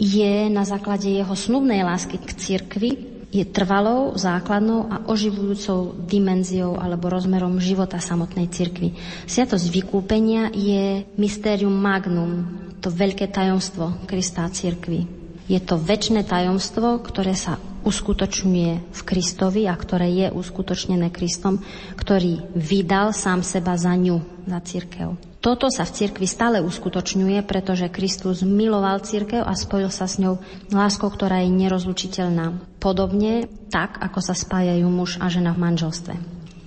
je 0.00 0.48
na 0.48 0.64
základe 0.64 1.12
jeho 1.12 1.36
snubnej 1.36 1.84
lásky 1.84 2.16
k 2.16 2.30
cirkvi 2.32 2.90
je 3.28 3.44
trvalou, 3.44 4.16
základnou 4.16 4.88
a 4.88 5.04
oživujúcou 5.04 6.08
dimenziou 6.08 6.80
alebo 6.80 7.12
rozmerom 7.12 7.60
života 7.60 8.00
samotnej 8.00 8.48
cirkvi. 8.48 8.96
Sviatosť 9.28 9.68
vykúpenia 9.68 10.48
je 10.56 11.04
mystérium 11.20 11.76
magnum, 11.76 12.48
to 12.80 12.88
veľké 12.88 13.28
tajomstvo 13.28 14.08
Krista 14.08 14.48
a 14.48 14.52
cirkvi. 14.52 15.17
Je 15.48 15.56
to 15.64 15.80
väčšie 15.80 16.28
tajomstvo, 16.28 17.00
ktoré 17.00 17.32
sa 17.32 17.56
uskutočňuje 17.88 18.92
v 18.92 19.00
Kristovi 19.00 19.64
a 19.64 19.72
ktoré 19.72 20.12
je 20.12 20.26
uskutočnené 20.28 21.08
Kristom, 21.08 21.64
ktorý 21.96 22.44
vydal 22.52 23.16
sám 23.16 23.40
seba 23.40 23.80
za 23.80 23.96
ňu, 23.96 24.20
za 24.44 24.60
církev. 24.60 25.16
Toto 25.38 25.70
sa 25.70 25.86
v 25.88 25.94
cirkvi 25.94 26.26
stále 26.28 26.58
uskutočňuje, 26.60 27.46
pretože 27.46 27.88
Kristus 27.88 28.44
miloval 28.44 29.00
církev 29.00 29.40
a 29.40 29.54
spojil 29.56 29.88
sa 29.88 30.10
s 30.10 30.20
ňou 30.20 30.36
láskou, 30.68 31.08
ktorá 31.08 31.40
je 31.40 31.54
nerozlučiteľná. 31.54 32.58
Podobne 32.82 33.48
tak, 33.72 34.02
ako 34.02 34.18
sa 34.20 34.34
spájajú 34.36 34.84
muž 34.90 35.16
a 35.22 35.30
žena 35.30 35.56
v 35.56 35.62
manželstve. 35.62 36.14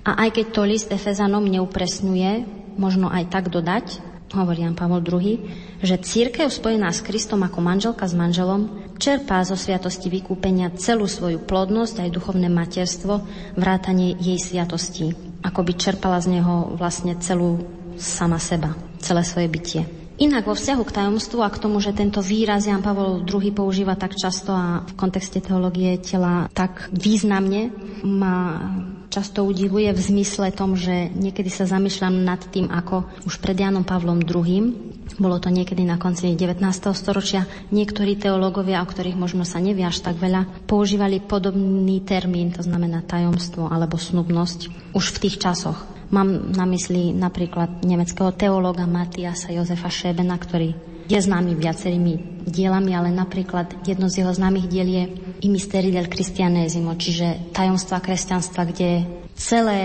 A 0.02 0.26
aj 0.26 0.40
keď 0.40 0.46
to 0.50 0.62
list 0.66 0.88
Efezanom 0.90 1.46
neupresňuje, 1.46 2.48
možno 2.80 3.12
aj 3.12 3.30
tak 3.30 3.52
dodať, 3.52 4.11
hovorí 4.32 4.64
Jan 4.64 4.76
Pavol 4.76 5.04
II, 5.04 5.36
že 5.84 6.00
církev 6.00 6.48
spojená 6.48 6.88
s 6.88 7.04
Kristom 7.04 7.44
ako 7.44 7.60
manželka 7.60 8.08
s 8.08 8.16
manželom 8.16 8.92
čerpá 8.96 9.42
zo 9.42 9.58
sviatosti 9.58 10.08
vykúpenia 10.08 10.72
celú 10.78 11.10
svoju 11.10 11.42
plodnosť 11.42 12.06
aj 12.06 12.14
duchovné 12.14 12.48
materstvo, 12.48 13.26
vrátanie 13.58 14.16
jej 14.16 14.38
sviatosti. 14.38 15.12
Ako 15.42 15.66
by 15.66 15.72
čerpala 15.74 16.22
z 16.22 16.38
neho 16.38 16.72
vlastne 16.78 17.18
celú 17.18 17.66
sama 17.98 18.38
seba, 18.38 18.72
celé 19.02 19.26
svoje 19.26 19.48
bytie. 19.50 19.82
Inak 20.22 20.46
vo 20.46 20.54
vzťahu 20.54 20.82
k 20.86 20.94
tajomstvu 21.02 21.42
a 21.42 21.50
k 21.50 21.58
tomu, 21.58 21.82
že 21.82 21.96
tento 21.96 22.22
výraz 22.22 22.68
Jan 22.68 22.84
Pavol 22.84 23.26
II 23.26 23.50
používa 23.50 23.98
tak 23.98 24.14
často 24.14 24.54
a 24.54 24.86
v 24.86 24.94
kontexte 24.94 25.42
teológie 25.42 25.98
tela 25.98 26.46
tak 26.54 26.94
významne, 26.94 27.74
ma 28.06 28.70
často 29.12 29.44
udivuje 29.44 29.92
v 29.92 30.00
zmysle 30.00 30.56
tom, 30.56 30.72
že 30.72 31.12
niekedy 31.12 31.52
sa 31.52 31.68
zamýšľam 31.68 32.24
nad 32.24 32.40
tým, 32.48 32.72
ako 32.72 33.04
už 33.28 33.44
pred 33.44 33.60
Janom 33.60 33.84
Pavlom 33.84 34.24
II, 34.24 34.72
bolo 35.20 35.36
to 35.36 35.52
niekedy 35.52 35.84
na 35.84 36.00
konci 36.00 36.32
19. 36.32 36.64
storočia, 36.96 37.44
niektorí 37.68 38.16
teológovia, 38.16 38.80
o 38.80 38.88
ktorých 38.88 39.20
možno 39.20 39.44
sa 39.44 39.60
nevie 39.60 39.84
až 39.84 40.00
tak 40.00 40.16
veľa, 40.16 40.64
používali 40.64 41.20
podobný 41.20 42.00
termín, 42.00 42.56
to 42.56 42.64
znamená 42.64 43.04
tajomstvo 43.04 43.68
alebo 43.68 44.00
snubnosť, 44.00 44.90
už 44.96 45.04
v 45.12 45.20
tých 45.28 45.36
časoch. 45.36 45.76
Mám 46.12 46.56
na 46.56 46.64
mysli 46.68 47.12
napríklad 47.12 47.84
nemeckého 47.84 48.32
teológa 48.36 48.84
Matiasa 48.88 49.52
Jozefa 49.52 49.88
Šebena, 49.88 50.36
ktorý 50.36 50.91
je 51.08 51.18
známy 51.18 51.58
viacerými 51.58 52.44
dielami, 52.46 52.92
ale 52.94 53.14
napríklad 53.14 53.86
jedno 53.86 54.10
z 54.10 54.22
jeho 54.22 54.32
známych 54.34 54.66
diel 54.66 54.88
je 54.88 55.04
I 55.42 55.48
mysteri 55.50 55.90
del 55.90 56.06
Christianesimo, 56.06 56.94
čiže 56.94 57.50
tajomstva 57.50 57.98
kresťanstva, 57.98 58.62
kde 58.70 58.90
celé 59.34 59.80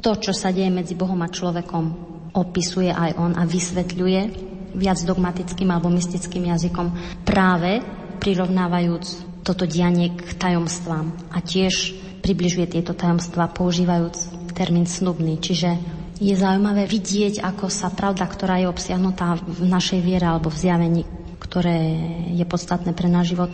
to, 0.00 0.16
čo 0.16 0.32
sa 0.32 0.52
deje 0.52 0.72
medzi 0.72 0.94
Bohom 0.96 1.20
a 1.20 1.28
človekom, 1.28 1.84
opisuje 2.36 2.92
aj 2.92 3.16
on 3.16 3.32
a 3.36 3.48
vysvetľuje 3.48 4.20
viac 4.76 4.98
dogmatickým 5.00 5.72
alebo 5.72 5.88
mystickým 5.88 6.52
jazykom, 6.52 6.86
práve 7.24 7.80
prirovnávajúc 8.20 9.04
toto 9.40 9.64
dianie 9.64 10.12
k 10.12 10.36
tajomstvám 10.36 11.32
a 11.32 11.38
tiež 11.40 11.96
približuje 12.20 12.76
tieto 12.76 12.92
tajomstvá 12.92 13.48
používajúc 13.56 14.50
termín 14.56 14.88
snubný. 14.88 15.36
Čiže 15.36 15.95
je 16.16 16.34
zaujímavé 16.34 16.88
vidieť, 16.88 17.44
ako 17.44 17.68
sa 17.68 17.92
pravda, 17.92 18.24
ktorá 18.24 18.60
je 18.60 18.70
obsiahnutá 18.72 19.36
v 19.40 19.68
našej 19.68 20.00
viere 20.00 20.24
alebo 20.24 20.48
v 20.48 20.60
zjavení, 20.60 21.02
ktoré 21.40 21.78
je 22.32 22.44
podstatné 22.48 22.96
pre 22.96 23.08
náš 23.08 23.36
život, 23.36 23.52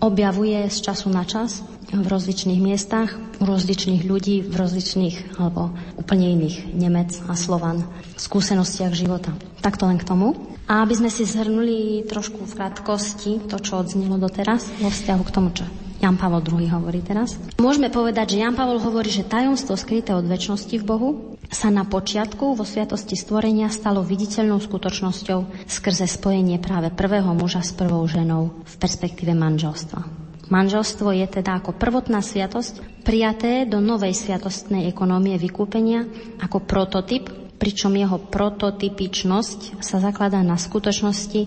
objavuje 0.00 0.68
z 0.70 0.78
času 0.78 1.10
na 1.10 1.26
čas 1.28 1.60
v 1.88 2.04
rozličných 2.04 2.60
miestach, 2.60 3.16
u 3.40 3.44
rozličných 3.48 4.04
ľudí, 4.04 4.44
v 4.44 4.54
rozličných 4.54 5.40
alebo 5.40 5.72
úplne 5.96 6.32
iných 6.36 6.76
Nemec 6.76 7.16
a 7.28 7.34
Slovan 7.34 7.84
skúsenostiach 8.20 8.92
života. 8.92 9.32
Takto 9.64 9.88
len 9.88 9.96
k 9.96 10.04
tomu. 10.04 10.36
A 10.68 10.84
aby 10.84 11.00
sme 11.00 11.08
si 11.08 11.24
zhrnuli 11.24 12.04
trošku 12.04 12.44
v 12.44 12.56
krátkosti 12.56 13.48
to, 13.48 13.56
čo 13.56 13.80
odznilo 13.80 14.20
doteraz 14.20 14.68
vo 14.84 14.92
vzťahu 14.92 15.22
k 15.24 15.32
tomu, 15.32 15.48
čo 15.56 15.64
Jan 15.98 16.14
Pavel 16.14 16.42
II 16.46 16.70
hovorí 16.70 17.02
teraz. 17.02 17.34
Môžeme 17.58 17.90
povedať, 17.90 18.38
že 18.38 18.46
Jan 18.46 18.54
Pavel 18.54 18.78
hovorí, 18.78 19.10
že 19.10 19.26
tajomstvo 19.26 19.74
skryté 19.74 20.14
od 20.14 20.30
väčšnosti 20.30 20.76
v 20.78 20.84
Bohu 20.86 21.10
sa 21.50 21.74
na 21.74 21.82
počiatku 21.82 22.54
vo 22.54 22.62
sviatosti 22.62 23.18
stvorenia 23.18 23.66
stalo 23.72 24.06
viditeľnou 24.06 24.62
skutočnosťou 24.62 25.66
skrze 25.66 26.06
spojenie 26.06 26.62
práve 26.62 26.94
prvého 26.94 27.34
muža 27.34 27.66
s 27.66 27.74
prvou 27.74 28.04
ženou 28.06 28.62
v 28.62 28.74
perspektíve 28.78 29.34
manželstva. 29.34 30.28
Manželstvo 30.48 31.12
je 31.12 31.26
teda 31.28 31.60
ako 31.60 31.76
prvotná 31.76 32.24
sviatosť 32.24 33.04
prijaté 33.04 33.68
do 33.68 33.84
novej 33.84 34.16
sviatostnej 34.16 34.88
ekonómie 34.88 35.36
vykúpenia 35.36 36.08
ako 36.40 36.64
prototyp 36.64 37.47
pričom 37.58 37.92
jeho 37.98 38.22
prototypičnosť 38.22 39.82
sa 39.82 39.98
zakladá 39.98 40.40
na 40.46 40.54
skutočnosti, 40.54 41.40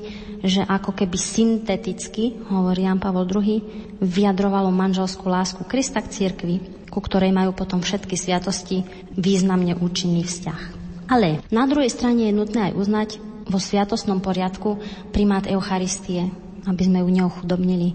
že 0.43 0.61
ako 0.67 0.91
keby 0.91 1.17
synteticky, 1.17 2.37
hovorí 2.51 2.83
Jan 2.83 2.99
Pavel 2.99 3.25
II, 3.25 3.63
vyjadrovalo 4.03 4.69
manželskú 4.69 5.31
lásku 5.31 5.63
Krista 5.65 6.03
k 6.03 6.11
cirkvi, 6.11 6.55
ku 6.91 6.99
ktorej 6.99 7.31
majú 7.31 7.55
potom 7.55 7.79
všetky 7.79 8.19
sviatosti 8.19 8.83
významne 9.15 9.79
účinný 9.79 10.27
vzťah. 10.27 10.61
Ale 11.07 11.43
na 11.51 11.63
druhej 11.67 11.91
strane 11.91 12.27
je 12.27 12.35
nutné 12.35 12.71
aj 12.71 12.73
uznať 12.75 13.09
vo 13.47 13.59
sviatostnom 13.59 14.19
poriadku 14.19 14.79
primát 15.11 15.47
Eucharistie, 15.47 16.31
aby 16.65 16.83
sme 16.85 17.01
ju 17.01 17.09
neochudobnili. 17.09 17.89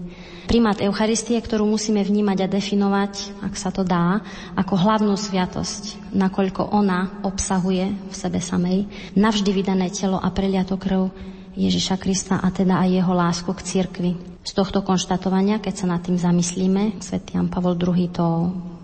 Primát 0.47 0.79
Eucharistie, 0.79 1.35
ktorú 1.39 1.67
musíme 1.67 1.99
vnímať 2.03 2.47
a 2.47 2.51
definovať, 2.51 3.43
ak 3.43 3.53
sa 3.59 3.67
to 3.67 3.83
dá, 3.83 4.23
ako 4.55 4.79
hlavnú 4.79 5.15
sviatosť, 5.19 6.15
nakoľko 6.15 6.71
ona 6.71 7.19
obsahuje 7.27 7.91
v 7.91 8.15
sebe 8.15 8.39
samej 8.39 8.87
navždy 9.19 9.51
vydané 9.51 9.91
telo 9.91 10.15
a 10.15 10.31
preliato 10.31 10.79
krv 10.79 11.11
Ježiša 11.57 11.99
Krista 11.99 12.39
a 12.39 12.47
teda 12.53 12.79
aj 12.79 12.89
jeho 12.95 13.13
lásku 13.17 13.51
k 13.51 13.65
cirkvi. 13.65 14.11
Z 14.47 14.55
tohto 14.55 14.79
konštatovania, 14.79 15.59
keď 15.59 15.83
sa 15.83 15.91
nad 15.91 15.99
tým 15.99 16.15
zamyslíme, 16.15 17.03
svätý 17.03 17.35
Jan 17.35 17.51
Pavol 17.51 17.75
II 17.75 18.07
to 18.07 18.27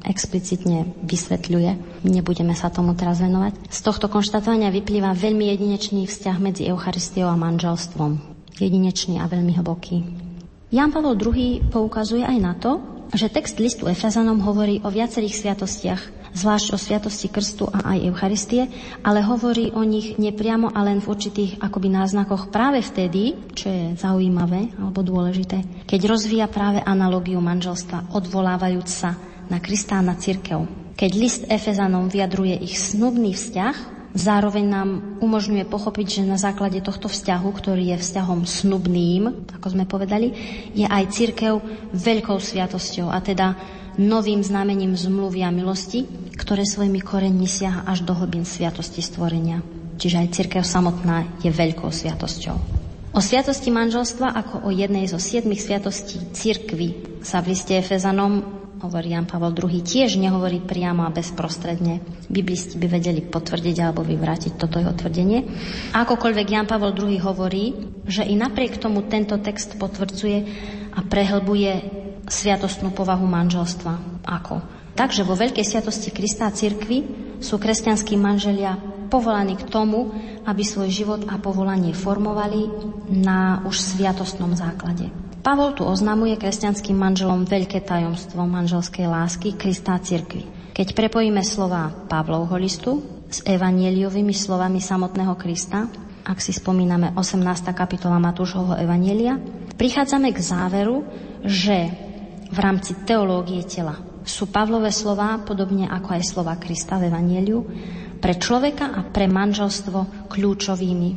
explicitne 0.04 0.92
vysvetľuje. 1.08 2.04
Nebudeme 2.04 2.52
sa 2.52 2.68
tomu 2.68 2.92
teraz 2.92 3.24
venovať. 3.24 3.72
Z 3.72 3.80
tohto 3.88 4.12
konštatovania 4.12 4.68
vyplýva 4.76 5.16
veľmi 5.16 5.48
jedinečný 5.56 6.04
vzťah 6.12 6.38
medzi 6.44 6.68
Eucharistiou 6.68 7.32
a 7.32 7.40
manželstvom 7.40 8.33
jedinečný 8.58 9.22
a 9.22 9.30
veľmi 9.30 9.54
hlboký. 9.58 10.04
Jan 10.74 10.90
Pavel 10.90 11.14
II 11.14 11.70
poukazuje 11.70 12.26
aj 12.26 12.38
na 12.42 12.54
to, 12.58 12.82
že 13.14 13.30
text 13.30 13.62
listu 13.62 13.86
Efezanom 13.86 14.42
hovorí 14.42 14.82
o 14.82 14.90
viacerých 14.90 15.38
sviatostiach, 15.38 16.02
zvlášť 16.34 16.68
o 16.74 16.78
sviatosti 16.82 17.30
krstu 17.30 17.70
a 17.70 17.94
aj 17.94 18.10
Eucharistie, 18.10 18.66
ale 19.06 19.22
hovorí 19.22 19.70
o 19.70 19.86
nich 19.86 20.18
nepriamo 20.18 20.74
a 20.74 20.82
len 20.82 20.98
v 20.98 21.14
určitých 21.14 21.62
akoby 21.62 21.94
náznakoch 21.94 22.50
práve 22.50 22.82
vtedy, 22.82 23.38
čo 23.54 23.70
je 23.70 23.86
zaujímavé 24.02 24.74
alebo 24.82 25.06
dôležité, 25.06 25.86
keď 25.86 26.10
rozvíja 26.10 26.50
práve 26.50 26.82
analógiu 26.82 27.38
manželstva, 27.38 28.18
odvolávajúc 28.18 28.90
sa 28.90 29.14
na 29.46 29.62
Krista 29.62 30.02
a 30.02 30.06
na 30.06 30.18
církev. 30.18 30.66
Keď 30.98 31.12
list 31.14 31.44
Efezanom 31.50 32.10
vyjadruje 32.10 32.66
ich 32.66 32.82
snubný 32.82 33.38
vzťah, 33.38 34.03
Zároveň 34.14 34.66
nám 34.70 34.90
umožňuje 35.26 35.66
pochopiť, 35.66 36.22
že 36.22 36.30
na 36.30 36.38
základe 36.38 36.78
tohto 36.86 37.10
vzťahu, 37.10 37.50
ktorý 37.50 37.98
je 37.98 37.98
vzťahom 37.98 38.46
snubným, 38.46 39.50
ako 39.58 39.68
sme 39.74 39.90
povedali, 39.90 40.30
je 40.78 40.86
aj 40.86 41.10
církev 41.10 41.58
veľkou 41.98 42.38
sviatosťou 42.38 43.10
a 43.10 43.18
teda 43.26 43.58
novým 43.98 44.46
znamením 44.46 44.94
zmluvy 44.94 45.42
a 45.42 45.50
milosti, 45.50 46.06
ktoré 46.38 46.62
svojimi 46.62 47.02
koreňmi 47.02 47.50
siaha 47.50 47.90
až 47.90 48.06
do 48.06 48.14
hlbín 48.14 48.46
sviatosti 48.46 49.02
stvorenia. 49.02 49.66
Čiže 49.98 50.22
aj 50.22 50.34
církev 50.34 50.62
samotná 50.62 51.42
je 51.42 51.50
veľkou 51.50 51.90
sviatosťou. 51.90 52.58
O 53.14 53.22
sviatosti 53.22 53.70
manželstva 53.70 54.30
ako 54.34 54.56
o 54.66 54.70
jednej 54.74 55.06
zo 55.06 55.22
siedmých 55.22 55.62
sviatostí 55.62 56.34
církvy 56.34 57.22
sa 57.22 57.42
v 57.46 57.54
liste 57.54 57.78
Efezanom 57.78 58.63
hovorí 58.84 59.16
Jan 59.16 59.24
Pavel 59.24 59.56
II, 59.56 59.80
tiež 59.80 60.20
nehovorí 60.20 60.60
priamo 60.60 61.08
a 61.08 61.14
bezprostredne. 61.16 62.04
Biblisti 62.28 62.76
by 62.76 62.88
vedeli 62.92 63.24
potvrdiť 63.24 63.78
alebo 63.80 64.04
vyvrátiť 64.04 64.60
toto 64.60 64.76
jeho 64.76 64.92
tvrdenie. 64.92 65.40
A 65.96 66.04
akokoľvek 66.04 66.48
Jan 66.52 66.68
Pavel 66.68 66.92
II 66.92 67.16
hovorí, 67.24 67.72
že 68.04 68.28
i 68.28 68.36
napriek 68.36 68.84
tomu 68.84 69.08
tento 69.08 69.40
text 69.40 69.80
potvrdzuje 69.80 70.38
a 70.94 71.00
prehlbuje 71.00 71.72
sviatostnú 72.28 72.92
povahu 72.92 73.24
manželstva. 73.24 74.28
Ako? 74.28 74.60
Takže 75.00 75.24
vo 75.24 75.40
veľkej 75.40 75.64
sviatosti 75.64 76.12
Krista 76.12 76.52
a 76.52 76.54
cirkvi 76.54 77.08
sú 77.40 77.58
kresťanskí 77.58 78.20
manželia 78.20 78.78
povolaní 79.08 79.56
k 79.56 79.68
tomu, 79.72 80.12
aby 80.44 80.62
svoj 80.66 80.92
život 80.92 81.22
a 81.32 81.40
povolanie 81.40 81.96
formovali 81.96 82.68
na 83.16 83.64
už 83.64 83.80
sviatostnom 83.80 84.52
základe. 84.60 85.23
Pavol 85.44 85.76
tu 85.76 85.84
oznamuje 85.84 86.40
kresťanským 86.40 86.96
manželom 86.96 87.44
veľké 87.44 87.84
tajomstvo 87.84 88.48
manželskej 88.48 89.12
lásky 89.12 89.60
Krista 89.60 90.00
cirkvi. 90.00 90.48
Keď 90.72 90.96
prepojíme 90.96 91.44
slova 91.44 91.92
Pavlovho 92.08 92.56
listu 92.56 93.04
s 93.28 93.44
evanieliovými 93.44 94.32
slovami 94.32 94.80
samotného 94.80 95.36
Krista, 95.36 95.92
ak 96.24 96.40
si 96.40 96.56
spomíname 96.56 97.12
18. 97.20 97.44
kapitola 97.76 98.24
Matúšovho 98.24 98.80
evanielia, 98.80 99.36
prichádzame 99.76 100.32
k 100.32 100.40
záveru, 100.40 101.04
že 101.44 101.92
v 102.48 102.58
rámci 102.64 103.04
teológie 103.04 103.68
tela 103.68 104.00
sú 104.24 104.48
Pavlové 104.48 104.96
slova, 104.96 105.44
podobne 105.44 105.92
ako 105.92 106.10
aj 106.16 106.24
slova 106.24 106.56
Krista 106.56 106.96
v 106.96 107.12
evanieliu, 107.12 107.60
pre 108.24 108.40
človeka 108.40 108.96
a 108.96 109.04
pre 109.04 109.28
manželstvo 109.28 110.32
kľúčovými. 110.32 111.10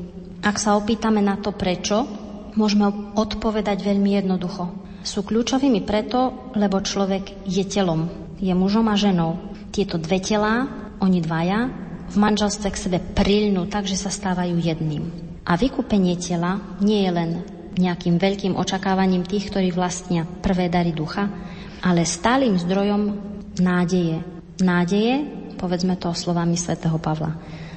Ak 0.42 0.58
sa 0.58 0.74
opýtame 0.74 1.22
na 1.22 1.38
to 1.38 1.54
prečo, 1.54 2.25
môžeme 2.56 2.88
odpovedať 3.14 3.84
veľmi 3.84 4.16
jednoducho. 4.18 4.72
Sú 5.06 5.22
kľúčovými 5.22 5.86
preto, 5.86 6.50
lebo 6.58 6.82
človek 6.82 7.46
je 7.46 7.62
telom, 7.62 8.10
je 8.42 8.50
mužom 8.50 8.90
a 8.90 8.98
ženou. 8.98 9.38
Tieto 9.70 10.00
dve 10.00 10.18
telá, 10.18 10.66
oni 10.98 11.22
dvaja, 11.22 11.70
v 12.10 12.16
manželstve 12.16 12.68
k 12.72 12.80
sebe 12.80 12.98
prilnú 12.98 13.68
tak, 13.70 13.86
sa 13.86 14.10
stávajú 14.10 14.56
jedným. 14.58 15.06
A 15.46 15.54
vykúpenie 15.54 16.18
tela 16.18 16.58
nie 16.82 17.06
je 17.06 17.10
len 17.12 17.30
nejakým 17.76 18.16
veľkým 18.16 18.56
očakávaním 18.56 19.22
tých, 19.22 19.52
ktorí 19.52 19.70
vlastnia 19.70 20.24
prvé 20.24 20.66
dary 20.72 20.90
ducha, 20.96 21.28
ale 21.84 22.08
stálym 22.08 22.56
zdrojom 22.56 23.02
nádeje. 23.60 24.24
Nádeje, 24.58 25.22
povedzme 25.60 26.00
to 26.00 26.16
slovami 26.16 26.56
svätého 26.56 26.96
Pavla 26.96 27.36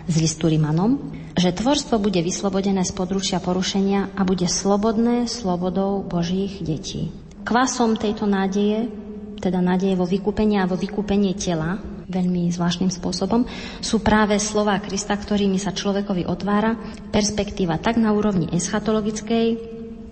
z 0.10 0.16
listu 0.18 0.50
Rimanom, 0.50 0.98
že 1.38 1.54
tvorstvo 1.54 2.01
bude 2.01 2.25
vyslobodené 2.25 2.82
z 2.82 2.92
područia 2.98 3.38
porušenia 3.38 4.18
a 4.18 4.25
bude 4.25 4.50
slobodné 4.50 5.30
slobodou 5.30 6.01
Božích 6.01 6.66
detí. 6.66 7.13
Kvasom 7.46 7.94
tejto 7.94 8.25
nádeje, 8.25 8.89
teda 9.38 9.62
nádeje 9.62 9.94
vo 9.94 10.10
vykúpení 10.10 10.58
a 10.58 10.68
vo 10.68 10.75
vykúpenie 10.75 11.38
tela, 11.38 11.78
veľmi 12.10 12.50
zvláštnym 12.50 12.89
spôsobom, 12.89 13.46
sú 13.80 14.01
práve 14.01 14.42
slova 14.42 14.82
Krista, 14.82 15.13
ktorými 15.13 15.62
sa 15.62 15.72
človekovi 15.72 16.25
otvára 16.25 16.74
perspektíva 17.13 17.78
tak 17.78 18.01
na 18.01 18.10
úrovni 18.10 18.50
eschatologickej, 18.50 19.48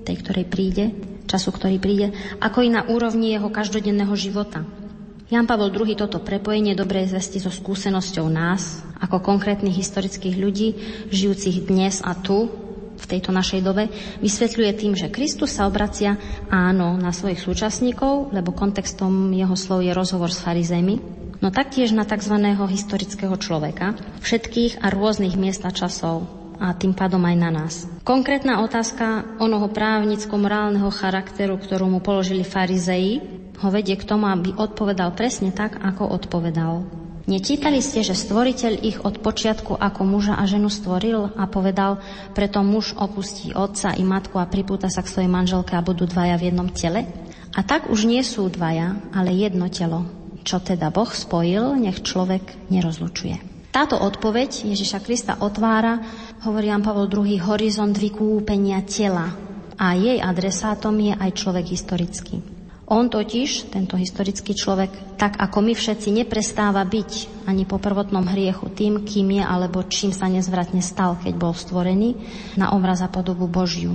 tej, 0.06 0.16
ktorej 0.24 0.46
príde, 0.46 0.94
času, 1.26 1.50
ktorý 1.52 1.82
príde, 1.82 2.14
ako 2.40 2.64
i 2.64 2.70
na 2.72 2.86
úrovni 2.88 3.34
jeho 3.34 3.50
každodenného 3.52 4.14
života. 4.14 4.64
Jan 5.28 5.44
Pavel 5.44 5.76
II 5.76 5.92
toto 6.00 6.24
prepojenie 6.24 6.72
dobrej 6.72 7.12
zvesti 7.12 7.44
so 7.44 7.52
skúsenosťou 7.52 8.32
nás, 8.32 8.80
ako 9.04 9.20
konkrétnych 9.20 9.76
historických 9.76 10.40
ľudí, 10.40 10.80
žijúcich 11.12 11.68
dnes 11.68 12.00
a 12.00 12.16
tu, 12.16 12.48
v 12.96 13.06
tejto 13.06 13.36
našej 13.36 13.60
dobe, 13.60 13.92
vysvetľuje 14.24 14.72
tým, 14.80 14.96
že 14.96 15.12
Kristus 15.12 15.60
sa 15.60 15.68
obracia 15.68 16.16
áno 16.48 16.96
na 16.96 17.12
svojich 17.12 17.44
súčasníkov, 17.44 18.32
lebo 18.32 18.56
kontextom 18.56 19.36
jeho 19.36 19.52
slov 19.60 19.84
je 19.84 19.92
rozhovor 19.92 20.32
s 20.32 20.40
farizejmi, 20.40 20.96
no 21.44 21.52
taktiež 21.52 21.92
na 21.92 22.08
tzv. 22.08 22.40
historického 22.64 23.36
človeka, 23.36 24.00
všetkých 24.24 24.80
a 24.80 24.88
rôznych 24.96 25.36
miest 25.36 25.68
a 25.68 25.76
časov, 25.76 26.24
a 26.58 26.72
tým 26.74 26.96
pádom 26.96 27.22
aj 27.22 27.36
na 27.36 27.52
nás. 27.52 27.86
Konkrétna 28.02 28.64
otázka 28.66 29.38
onoho 29.44 29.70
právnicko-morálneho 29.70 30.90
charakteru, 30.90 31.60
ktorú 31.60 31.86
mu 31.86 32.00
položili 32.02 32.42
farizeji, 32.42 33.37
ho 33.58 33.68
vedie 33.74 33.98
k 33.98 34.06
tomu, 34.06 34.30
aby 34.30 34.54
odpovedal 34.54 35.18
presne 35.18 35.50
tak, 35.50 35.82
ako 35.82 36.06
odpovedal. 36.06 36.86
Nečítali 37.28 37.84
ste, 37.84 38.08
že 38.08 38.16
stvoriteľ 38.16 38.74
ich 38.88 39.04
od 39.04 39.20
počiatku 39.20 39.76
ako 39.76 40.02
muža 40.08 40.40
a 40.40 40.48
ženu 40.48 40.72
stvoril 40.72 41.36
a 41.36 41.44
povedal, 41.52 42.00
preto 42.32 42.64
muž 42.64 42.96
opustí 42.96 43.52
otca 43.52 43.92
i 44.00 44.04
matku 44.08 44.40
a 44.40 44.48
pripúta 44.48 44.88
sa 44.88 45.04
k 45.04 45.12
svojej 45.12 45.28
manželke 45.28 45.76
a 45.76 45.84
budú 45.84 46.08
dvaja 46.08 46.40
v 46.40 46.48
jednom 46.48 46.72
tele? 46.72 47.04
A 47.52 47.68
tak 47.68 47.92
už 47.92 48.08
nie 48.08 48.24
sú 48.24 48.48
dvaja, 48.48 48.96
ale 49.12 49.36
jedno 49.36 49.68
telo. 49.68 50.08
Čo 50.48 50.64
teda 50.64 50.88
Boh 50.88 51.12
spojil, 51.12 51.76
nech 51.76 52.00
človek 52.00 52.72
nerozlučuje. 52.72 53.68
Táto 53.76 54.00
odpoveď 54.00 54.72
Ježiša 54.72 55.04
Krista 55.04 55.36
otvára, 55.44 56.00
hovorí 56.48 56.72
Jan 56.72 56.80
Pavel 56.80 57.12
II, 57.12 57.36
horizont 57.44 57.92
vykúpenia 57.92 58.80
tela 58.88 59.36
a 59.76 60.00
jej 60.00 60.24
adresátom 60.24 60.96
je 60.96 61.12
aj 61.12 61.32
človek 61.36 61.76
historický. 61.76 62.57
On 62.88 63.12
totiž, 63.12 63.68
tento 63.68 64.00
historický 64.00 64.56
človek, 64.56 65.20
tak 65.20 65.36
ako 65.36 65.60
my 65.60 65.76
všetci, 65.76 66.08
neprestáva 66.08 66.88
byť 66.88 67.44
ani 67.44 67.68
po 67.68 67.84
prvotnom 67.84 68.24
hriechu 68.32 68.72
tým, 68.72 69.04
kým 69.04 69.36
je 69.36 69.44
alebo 69.44 69.84
čím 69.84 70.16
sa 70.16 70.32
nezvratne 70.32 70.80
stal, 70.80 71.20
keď 71.20 71.36
bol 71.36 71.52
stvorený, 71.52 72.16
na 72.56 72.72
obraz 72.72 73.04
a 73.04 73.12
podobu 73.12 73.52
Božiu. 73.52 73.92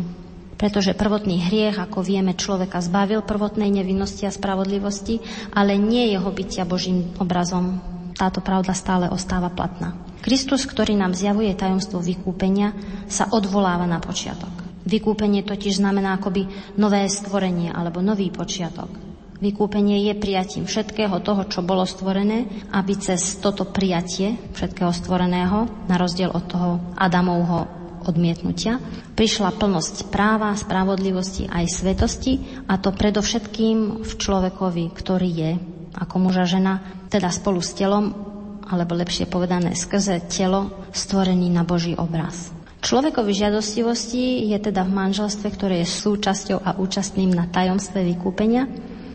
Pretože 0.60 0.92
prvotný 0.92 1.40
hriech, 1.40 1.80
ako 1.80 2.04
vieme, 2.04 2.36
človeka 2.36 2.84
zbavil 2.84 3.24
prvotnej 3.24 3.72
nevinnosti 3.72 4.28
a 4.28 4.30
spravodlivosti, 4.30 5.24
ale 5.56 5.80
nie 5.80 6.12
jeho 6.12 6.28
bytia 6.28 6.68
Božím 6.68 7.16
obrazom. 7.16 7.80
Táto 8.12 8.44
pravda 8.44 8.76
stále 8.76 9.08
ostáva 9.08 9.48
platná. 9.48 9.96
Kristus, 10.20 10.68
ktorý 10.68 10.94
nám 11.00 11.16
zjavuje 11.16 11.50
tajomstvo 11.56 11.98
vykúpenia, 11.98 12.76
sa 13.08 13.26
odvoláva 13.32 13.88
na 13.88 13.98
počiatok. 13.98 14.61
Vykúpenie 14.82 15.46
totiž 15.46 15.78
znamená 15.78 16.18
akoby 16.18 16.74
nové 16.74 17.06
stvorenie 17.06 17.70
alebo 17.70 18.02
nový 18.02 18.34
počiatok. 18.34 19.12
Vykúpenie 19.42 20.06
je 20.06 20.14
prijatím 20.14 20.70
všetkého 20.70 21.18
toho, 21.18 21.42
čo 21.50 21.66
bolo 21.66 21.82
stvorené, 21.82 22.46
aby 22.70 22.94
cez 22.94 23.42
toto 23.42 23.66
prijatie 23.66 24.38
všetkého 24.54 24.94
stvoreného, 24.94 25.66
na 25.90 25.98
rozdiel 25.98 26.30
od 26.30 26.44
toho 26.46 26.70
Adamovho 26.94 27.66
odmietnutia, 28.06 28.78
prišla 29.18 29.58
plnosť 29.58 30.14
práva, 30.14 30.54
spravodlivosti 30.54 31.50
aj 31.50 31.64
svetosti 31.74 32.62
a 32.70 32.78
to 32.78 32.94
predovšetkým 32.94 34.06
v 34.06 34.12
človekovi, 34.14 34.84
ktorý 34.94 35.30
je 35.30 35.50
ako 35.98 36.16
muža 36.22 36.46
žena, 36.46 36.78
teda 37.10 37.28
spolu 37.34 37.58
s 37.58 37.74
telom, 37.74 38.14
alebo 38.62 38.94
lepšie 38.94 39.26
povedané 39.26 39.74
skrze 39.74 40.22
telo, 40.30 40.86
stvorený 40.94 41.50
na 41.50 41.66
Boží 41.66 41.98
obraz. 41.98 42.61
Človekovi 42.82 43.30
žiadostivosti 43.30 44.50
je 44.50 44.58
teda 44.58 44.82
v 44.82 44.90
manželstve, 44.90 45.54
ktoré 45.54 45.86
je 45.86 45.94
súčasťou 46.02 46.66
a 46.66 46.74
účastným 46.82 47.30
na 47.30 47.46
tajomstve 47.46 48.02
vykúpenia, 48.10 48.66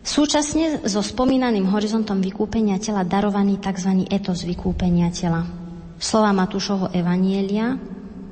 súčasne 0.07 0.87
so 0.87 1.03
spomínaným 1.03 1.67
horizontom 1.75 2.23
vykúpenia 2.23 2.79
tela 2.79 3.03
darovaný 3.03 3.59
tzv. 3.59 4.07
etos 4.07 4.47
vykúpenia 4.47 5.11
tela. 5.11 5.43
Slova 5.99 6.31
Matúšovho 6.31 6.95
Evanielia 6.95 7.75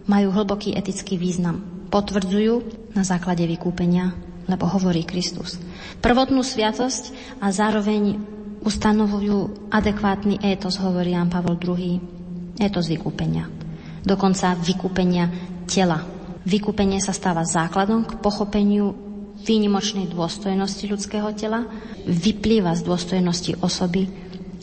majú 0.07 0.31
hlboký 0.31 0.71
etický 0.71 1.19
význam. 1.19 1.91
Potvrdzujú 1.91 2.87
na 2.95 3.03
základe 3.03 3.43
vykúpenia, 3.43 4.15
lebo 4.47 4.71
hovorí 4.71 5.03
Kristus. 5.03 5.59
Prvotnú 5.99 6.47
sviatosť 6.47 7.11
a 7.43 7.51
zároveň 7.51 8.23
ustanovujú 8.63 9.67
adekvátny 9.67 10.39
étos, 10.47 10.79
hovorí 10.79 11.11
Jan 11.11 11.27
Pavol 11.27 11.59
II. 11.59 11.99
Étos 12.55 12.87
vykúpenia 12.87 13.64
dokonca 14.05 14.53
vykúpenia 14.55 15.27
tela. 15.65 16.05
Vykúpenie 16.45 17.01
sa 17.01 17.11
stáva 17.11 17.41
základom 17.41 18.05
k 18.05 18.21
pochopeniu 18.21 18.93
výnimočnej 19.41 20.07
dôstojnosti 20.07 20.85
ľudského 20.85 21.33
tela, 21.33 21.65
vyplýva 22.05 22.77
z 22.77 22.81
dôstojnosti 22.85 23.51
osoby, 23.59 24.07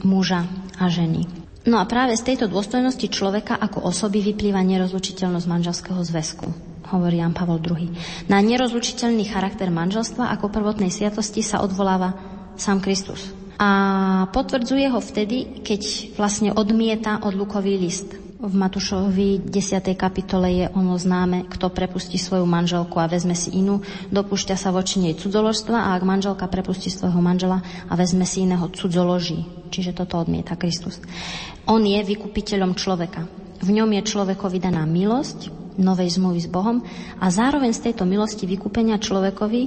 muža 0.07 0.46
a 0.78 0.87
ženy. 0.87 1.26
No 1.62 1.78
a 1.78 1.87
práve 1.87 2.18
z 2.18 2.26
tejto 2.26 2.50
dôstojnosti 2.50 3.07
človeka 3.07 3.55
ako 3.55 3.87
osoby 3.87 4.18
vyplýva 4.18 4.66
nerozlučiteľnosť 4.66 5.46
manželského 5.46 6.00
zväzku, 6.02 6.46
hovorí 6.90 7.22
Jan 7.22 7.35
Pavol 7.35 7.62
II. 7.62 7.87
Na 8.26 8.42
nerozlučiteľný 8.42 9.22
charakter 9.31 9.70
manželstva 9.70 10.35
ako 10.35 10.50
prvotnej 10.50 10.90
sviatosti 10.90 11.38
sa 11.46 11.62
odvoláva 11.62 12.18
sám 12.59 12.83
Kristus. 12.83 13.31
A 13.62 14.26
potvrdzuje 14.35 14.90
ho 14.90 14.98
vtedy, 14.98 15.62
keď 15.62 16.14
vlastne 16.18 16.50
odmieta 16.50 17.22
odlukový 17.22 17.78
list. 17.78 18.11
V 18.42 18.59
Matúšovi 18.59 19.38
10. 19.38 19.94
kapitole 19.94 20.50
je 20.50 20.66
ono 20.74 20.98
známe, 20.98 21.46
kto 21.46 21.70
prepustí 21.70 22.18
svoju 22.18 22.42
manželku 22.42 22.98
a 22.98 23.07
vezme 23.07 23.38
si 23.38 23.55
inú, 23.55 23.87
dopúšťa 24.11 24.59
sa 24.59 24.74
voči 24.74 24.98
nej 24.98 25.14
cudzoložstva 25.14 25.78
a 25.78 25.94
ak 25.94 26.02
manželka 26.02 26.50
prepustí 26.50 26.90
svojho 26.90 27.22
manžela 27.22 27.62
a 27.87 27.94
vezme 27.94 28.26
si 28.26 28.42
iného 28.42 28.66
cudzoloží. 28.66 29.46
Čiže 29.70 29.94
toto 29.94 30.18
odmieta 30.18 30.59
Kristus. 30.59 30.98
On 31.70 31.78
je 31.78 32.02
vykupiteľom 32.02 32.74
človeka. 32.74 33.31
V 33.62 33.78
ňom 33.78 33.94
je 33.94 34.11
človekovi 34.11 34.59
daná 34.59 34.83
milosť, 34.90 35.78
novej 35.78 36.18
zmluvy 36.18 36.42
s 36.42 36.50
Bohom 36.50 36.83
a 37.22 37.31
zároveň 37.31 37.70
z 37.70 37.94
tejto 37.94 38.02
milosti 38.11 38.50
vykúpenia 38.50 38.98
človekovi, 38.98 39.62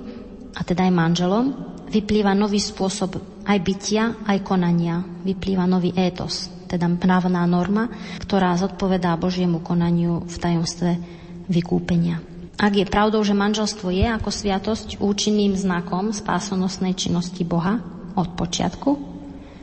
a 0.52 0.68
teda 0.68 0.84
aj 0.84 0.92
manželom, 0.92 1.46
vyplýva 1.96 2.36
nový 2.36 2.60
spôsob 2.60 3.35
aj 3.46 3.58
bytia, 3.62 4.04
aj 4.26 4.42
konania. 4.42 5.06
Vyplýva 5.24 5.70
nový 5.70 5.94
étos, 5.94 6.50
teda 6.66 6.90
právna 6.98 7.46
norma, 7.46 7.88
ktorá 8.20 8.58
zodpovedá 8.58 9.14
Božiemu 9.16 9.62
konaniu 9.62 10.26
v 10.26 10.36
tajomstve 10.36 10.92
vykúpenia. 11.46 12.20
Ak 12.56 12.74
je 12.74 12.88
pravdou, 12.88 13.20
že 13.22 13.36
manželstvo 13.36 13.92
je 13.92 14.08
ako 14.08 14.32
sviatosť 14.32 15.04
účinným 15.04 15.54
znakom 15.60 16.16
spásonosnej 16.16 16.96
činnosti 16.96 17.44
Boha 17.44 17.84
od 18.16 18.32
počiatku, 18.34 18.90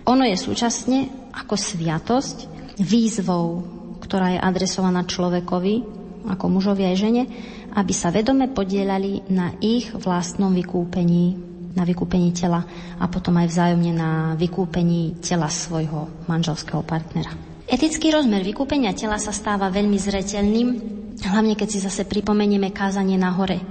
ono 0.04 0.24
je 0.28 0.36
súčasne 0.36 1.08
ako 1.32 1.54
sviatosť 1.56 2.36
výzvou, 2.82 3.64
ktorá 4.04 4.36
je 4.36 4.40
adresovaná 4.44 5.08
človekovi, 5.08 5.74
ako 6.28 6.44
mužovi 6.52 6.84
aj 6.86 6.96
žene, 6.98 7.22
aby 7.72 7.92
sa 7.96 8.12
vedome 8.12 8.52
podielali 8.52 9.24
na 9.32 9.56
ich 9.64 9.88
vlastnom 9.96 10.52
vykúpení, 10.52 11.51
na 11.72 11.82
vykúpení 11.88 12.32
tela 12.36 12.64
a 13.00 13.04
potom 13.08 13.36
aj 13.40 13.48
vzájomne 13.48 13.92
na 13.96 14.10
vykúpení 14.36 15.20
tela 15.24 15.48
svojho 15.48 16.08
manželského 16.28 16.84
partnera. 16.84 17.32
Etický 17.68 18.12
rozmer 18.12 18.44
vykúpenia 18.44 18.92
tela 18.92 19.16
sa 19.16 19.32
stáva 19.32 19.72
veľmi 19.72 19.96
zreteľným, 19.96 20.68
hlavne 21.24 21.54
keď 21.56 21.68
si 21.72 21.78
zase 21.80 22.04
pripomenieme 22.04 22.68
kázanie 22.74 23.16
na 23.16 23.32
hore, 23.32 23.62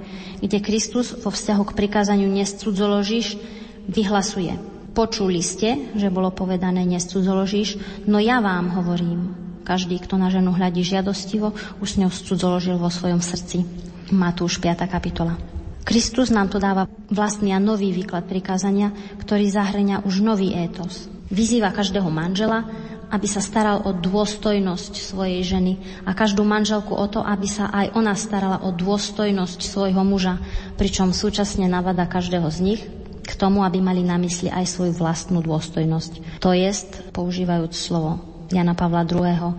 kde 0.42 0.58
Kristus 0.58 1.14
vo 1.14 1.30
vzťahu 1.30 1.62
k 1.70 1.76
prikázaniu 1.78 2.26
nescudzoložíš 2.26 3.38
vyhlasuje. 3.86 4.58
Počuli 4.92 5.40
ste, 5.40 5.94
že 5.96 6.12
bolo 6.12 6.34
povedané 6.34 6.84
nescudzoložíš, 6.84 7.80
no 8.10 8.20
ja 8.20 8.42
vám 8.44 8.74
hovorím, 8.76 9.32
každý, 9.62 10.02
kto 10.02 10.18
na 10.18 10.28
ženu 10.28 10.52
hľadí 10.52 10.82
žiadostivo, 10.82 11.54
už 11.78 11.88
s 11.88 11.98
ňou 12.02 12.10
cudzoložil 12.10 12.76
vo 12.76 12.90
svojom 12.90 13.22
srdci. 13.22 13.62
Matúš 14.10 14.58
5. 14.58 14.84
kapitola. 14.90 15.51
Kristus 15.82 16.30
nám 16.30 16.46
to 16.46 16.62
dáva 16.62 16.86
vlastný 17.10 17.50
a 17.50 17.58
nový 17.58 17.90
výklad 17.90 18.30
prikázania, 18.30 18.94
ktorý 19.18 19.50
zahrňa 19.50 20.06
už 20.06 20.22
nový 20.22 20.54
étos. 20.54 21.10
Vyzýva 21.32 21.74
každého 21.74 22.06
manžela, 22.06 22.64
aby 23.12 23.28
sa 23.28 23.44
staral 23.44 23.84
o 23.84 23.92
dôstojnosť 23.92 24.92
svojej 24.96 25.44
ženy 25.44 25.76
a 26.08 26.16
každú 26.16 26.48
manželku 26.48 26.96
o 26.96 27.06
to, 27.12 27.20
aby 27.20 27.44
sa 27.44 27.68
aj 27.68 27.92
ona 27.92 28.16
starala 28.16 28.64
o 28.64 28.72
dôstojnosť 28.72 29.60
svojho 29.60 30.00
muža, 30.00 30.40
pričom 30.80 31.12
súčasne 31.12 31.68
navada 31.68 32.08
každého 32.08 32.48
z 32.48 32.58
nich 32.64 32.82
k 33.22 33.32
tomu, 33.36 33.62
aby 33.62 33.84
mali 33.84 34.00
na 34.00 34.16
mysli 34.16 34.48
aj 34.48 34.64
svoju 34.64 34.96
vlastnú 34.96 35.44
dôstojnosť. 35.44 36.40
To 36.40 36.56
jest, 36.56 37.12
používajúc 37.12 37.74
slovo 37.76 38.18
Jana 38.48 38.72
Pavla 38.72 39.04
II. 39.04 39.50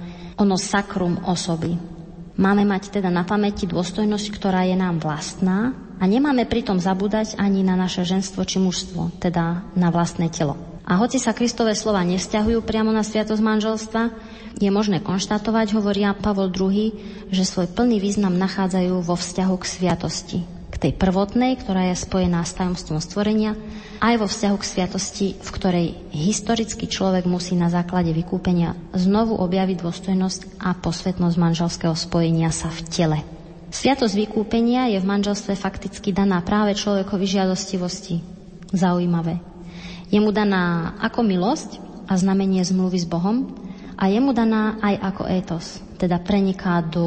Ono 0.41 0.55
sakrum 0.57 1.21
osoby. 1.29 1.77
Máme 2.33 2.65
mať 2.65 2.89
teda 2.89 3.13
na 3.13 3.21
pamäti 3.21 3.69
dôstojnosť, 3.69 4.27
ktorá 4.33 4.65
je 4.65 4.73
nám 4.73 4.97
vlastná 4.97 5.77
a 6.03 6.09
nemáme 6.11 6.43
pritom 6.43 6.83
zabúdať 6.83 7.39
ani 7.39 7.63
na 7.63 7.79
naše 7.79 8.03
ženstvo 8.03 8.43
či 8.43 8.59
mužstvo, 8.59 9.23
teda 9.23 9.63
na 9.71 9.87
vlastné 9.87 10.27
telo. 10.27 10.59
A 10.83 10.99
hoci 10.99 11.15
sa 11.15 11.31
Kristové 11.31 11.79
slova 11.79 12.03
nevzťahujú 12.03 12.59
priamo 12.59 12.91
na 12.91 13.07
sviatosť 13.07 13.39
manželstva, 13.39 14.11
je 14.59 14.67
možné 14.67 14.99
konštatovať, 14.99 15.71
hovoria 15.79 16.11
Pavol 16.11 16.51
II, 16.51 16.91
že 17.31 17.47
svoj 17.47 17.71
plný 17.71 18.03
význam 18.03 18.35
nachádzajú 18.35 18.99
vo 18.99 19.15
vzťahu 19.15 19.55
k 19.55 19.65
sviatosti. 19.65 20.39
K 20.43 20.75
tej 20.75 20.93
prvotnej, 20.99 21.55
ktorá 21.55 21.87
je 21.87 22.03
spojená 22.03 22.43
s 22.43 22.59
tajomstvom 22.59 22.99
stvorenia, 22.99 23.55
aj 24.03 24.19
vo 24.19 24.27
vzťahu 24.27 24.57
k 24.59 24.67
sviatosti, 24.67 25.27
v 25.39 25.49
ktorej 25.55 25.87
historický 26.11 26.91
človek 26.91 27.23
musí 27.23 27.55
na 27.55 27.71
základe 27.71 28.11
vykúpenia 28.11 28.75
znovu 28.91 29.39
objaviť 29.39 29.79
dôstojnosť 29.79 30.59
a 30.59 30.75
posvetnosť 30.75 31.35
manželského 31.39 31.95
spojenia 31.95 32.51
sa 32.51 32.67
v 32.67 32.81
tele. 32.91 33.19
Sviatosť 33.73 34.13
vykúpenia 34.13 34.85
je 34.93 35.01
v 35.01 35.09
manželstve 35.09 35.57
fakticky 35.57 36.13
daná 36.13 36.45
práve 36.45 36.77
človekovi 36.77 37.25
žiadostivosti. 37.25 38.21
Zaujímavé. 38.69 39.41
Je 40.13 40.21
mu 40.21 40.29
daná 40.29 40.93
ako 41.01 41.25
milosť 41.25 41.81
a 42.05 42.13
znamenie 42.13 42.61
zmluvy 42.61 43.01
s 43.01 43.09
Bohom 43.09 43.49
a 43.97 44.05
je 44.13 44.21
mu 44.21 44.29
daná 44.29 44.77
aj 44.77 44.95
ako 45.01 45.23
étos, 45.25 45.65
teda 45.97 46.21
preniká 46.21 46.85
do 46.85 47.05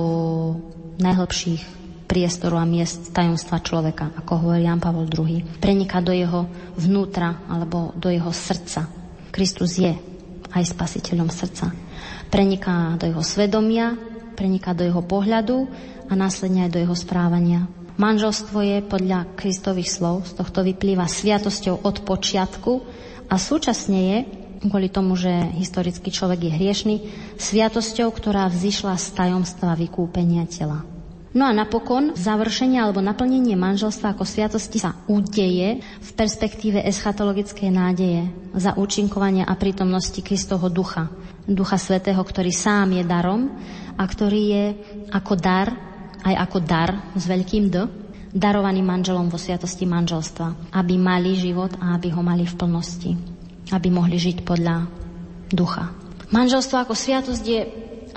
najhlbších 0.98 1.62
priestoru 2.10 2.58
a 2.58 2.66
miest 2.66 3.14
tajomstva 3.14 3.62
človeka, 3.62 4.10
ako 4.18 4.32
hovorí 4.42 4.66
Jan 4.66 4.82
Pavol 4.82 5.06
II. 5.06 5.62
Preniká 5.62 6.02
do 6.02 6.10
jeho 6.10 6.50
vnútra 6.74 7.46
alebo 7.46 7.94
do 7.94 8.10
jeho 8.10 8.34
srdca. 8.34 8.90
Kristus 9.30 9.78
je 9.78 9.94
aj 10.50 10.64
spasiteľom 10.66 11.30
srdca. 11.30 11.70
Preniká 12.26 12.98
do 12.98 13.06
jeho 13.06 13.22
svedomia, 13.22 13.94
preniká 14.34 14.74
do 14.74 14.82
jeho 14.82 15.02
pohľadu 15.06 15.70
a 16.06 16.12
následne 16.14 16.66
aj 16.66 16.74
do 16.74 16.82
jeho 16.82 16.96
správania. 16.96 17.70
Manželstvo 17.96 18.60
je 18.60 18.78
podľa 18.84 19.32
Kristových 19.40 19.88
slov, 19.88 20.28
z 20.28 20.36
tohto 20.36 20.60
vyplýva 20.60 21.08
sviatosťou 21.08 21.80
od 21.80 22.04
počiatku 22.04 22.72
a 23.32 23.34
súčasne 23.40 24.00
je, 24.00 24.18
kvôli 24.68 24.92
tomu, 24.92 25.16
že 25.16 25.32
historický 25.56 26.12
človek 26.12 26.44
je 26.44 26.52
hriešný, 26.52 26.96
sviatosťou, 27.40 28.12
ktorá 28.12 28.52
vzýšla 28.52 29.00
z 29.00 29.06
tajomstva 29.16 29.72
vykúpenia 29.80 30.44
tela. 30.44 30.84
No 31.36 31.44
a 31.44 31.52
napokon 31.52 32.16
završenie 32.16 32.80
alebo 32.80 33.04
naplnenie 33.04 33.60
manželstva 33.60 34.16
ako 34.16 34.24
sviatosti 34.24 34.80
sa 34.80 34.96
udeje 35.04 35.84
v 35.84 36.10
perspektíve 36.16 36.80
eschatologickej 36.80 37.68
nádeje 37.68 38.32
za 38.56 38.72
účinkovania 38.72 39.44
a 39.44 39.52
prítomnosti 39.52 40.16
Kristovho 40.24 40.72
ducha. 40.72 41.12
Ducha 41.44 41.76
Svetého, 41.76 42.24
ktorý 42.24 42.48
sám 42.48 42.96
je 42.96 43.04
darom 43.04 43.52
a 44.00 44.04
ktorý 44.08 44.42
je 44.48 44.64
ako 45.12 45.32
dar 45.36 45.95
aj 46.26 46.34
ako 46.34 46.58
dar 46.66 46.90
s 47.14 47.24
veľkým 47.30 47.70
D, 47.70 47.86
darovaný 48.34 48.82
manželom 48.82 49.30
vo 49.30 49.38
sviatosti 49.38 49.86
manželstva, 49.86 50.74
aby 50.74 50.98
mali 50.98 51.38
život 51.38 51.72
a 51.78 51.94
aby 51.94 52.10
ho 52.10 52.20
mali 52.20 52.42
v 52.42 52.58
plnosti, 52.58 53.14
aby 53.70 53.88
mohli 53.88 54.18
žiť 54.18 54.42
podľa 54.42 54.90
ducha. 55.54 55.94
Manželstvo 56.34 56.82
ako 56.82 56.98
sviatosť 56.98 57.44
je 57.46 57.60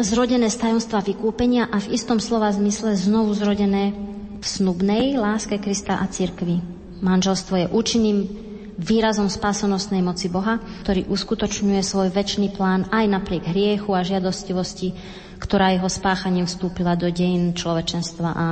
zrodené 0.01 0.49
z 0.49 0.57
tajomstva 0.57 1.05
vykúpenia 1.05 1.69
a 1.69 1.77
v 1.77 1.93
istom 1.93 2.17
slova 2.17 2.49
zmysle 2.49 2.97
znovu 2.97 3.37
zrodené 3.37 3.93
v 4.39 4.45
snubnej 4.45 5.19
láske 5.19 5.61
Krista 5.61 6.01
a 6.01 6.09
cirkvi. 6.09 6.63
Manželstvo 6.99 7.53
je 7.55 7.71
účinným 7.71 8.48
výrazom 8.79 9.27
spásonosnej 9.27 9.99
moci 9.99 10.31
Boha, 10.31 10.63
ktorý 10.87 11.11
uskutočňuje 11.11 11.83
svoj 11.83 12.09
väčší 12.15 12.55
plán 12.55 12.87
aj 12.89 13.05
napriek 13.11 13.43
hriechu 13.51 13.91
a 13.91 14.01
žiadostivosti 14.01 14.95
ktorá 15.39 15.71
jeho 15.71 15.87
spáchaním 15.87 16.45
vstúpila 16.45 16.99
do 16.99 17.07
dejín 17.07 17.55
človečenstva 17.55 18.29
a 18.29 18.45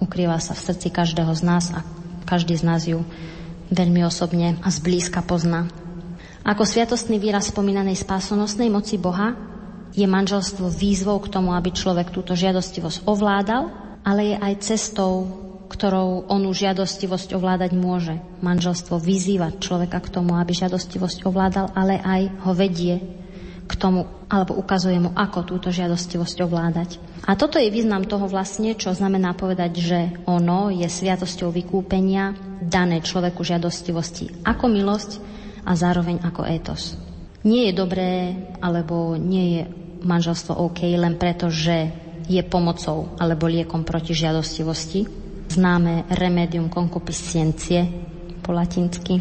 ukrýva 0.00 0.40
sa 0.40 0.56
v 0.56 0.64
srdci 0.72 0.88
každého 0.88 1.30
z 1.36 1.42
nás 1.44 1.64
a 1.76 1.84
každý 2.24 2.56
z 2.56 2.64
nás 2.64 2.88
ju 2.88 3.04
veľmi 3.68 4.00
osobne 4.02 4.56
a 4.64 4.68
zblízka 4.72 5.20
pozná. 5.22 5.68
Ako 6.42 6.66
sviatostný 6.66 7.22
výraz 7.22 7.54
spomínanej 7.54 7.94
spásonosnej 8.00 8.72
moci 8.72 8.98
Boha 8.98 9.36
je 9.92 10.08
manželstvo 10.08 10.72
výzvou 10.72 11.20
k 11.22 11.30
tomu, 11.30 11.54
aby 11.54 11.70
človek 11.70 12.10
túto 12.10 12.32
žiadostivosť 12.32 13.04
ovládal, 13.04 13.68
ale 14.02 14.34
je 14.34 14.36
aj 14.40 14.54
cestou, 14.64 15.41
ktorou 15.72 16.28
onú 16.28 16.52
žiadostivosť 16.52 17.32
ovládať 17.32 17.72
môže. 17.72 18.20
Manželstvo 18.44 19.00
vyzýva 19.00 19.56
človeka 19.56 20.04
k 20.04 20.12
tomu, 20.12 20.36
aby 20.36 20.52
žiadostivosť 20.52 21.24
ovládal, 21.24 21.72
ale 21.72 21.96
aj 21.96 22.22
ho 22.44 22.52
vedie 22.52 23.00
k 23.64 23.72
tomu, 23.80 24.04
alebo 24.28 24.52
ukazuje 24.60 25.00
mu, 25.00 25.16
ako 25.16 25.48
túto 25.48 25.72
žiadostivosť 25.72 26.36
ovládať. 26.44 27.00
A 27.24 27.38
toto 27.38 27.56
je 27.56 27.72
význam 27.72 28.04
toho 28.04 28.28
vlastne, 28.28 28.76
čo 28.76 28.92
znamená 28.92 29.32
povedať, 29.32 29.72
že 29.80 30.00
ono 30.28 30.68
je 30.68 30.84
sviatosťou 30.84 31.48
vykúpenia 31.48 32.36
dané 32.60 33.00
človeku 33.00 33.40
žiadostivosti 33.40 34.44
ako 34.44 34.68
milosť 34.68 35.10
a 35.64 35.72
zároveň 35.72 36.20
ako 36.20 36.42
étos. 36.44 36.98
Nie 37.48 37.70
je 37.70 37.78
dobré, 37.78 38.36
alebo 38.60 39.16
nie 39.16 39.58
je 39.58 39.62
manželstvo 40.02 40.58
OK 40.58 40.84
len 40.84 41.16
preto, 41.16 41.48
že 41.48 41.90
je 42.26 42.42
pomocou 42.46 43.14
alebo 43.18 43.50
liekom 43.50 43.82
proti 43.82 44.14
žiadostivosti. 44.14 45.21
Známe 45.52 46.08
remedium 46.16 46.72
concupiscencie 46.72 47.84
po 48.40 48.56
latinsky. 48.56 49.20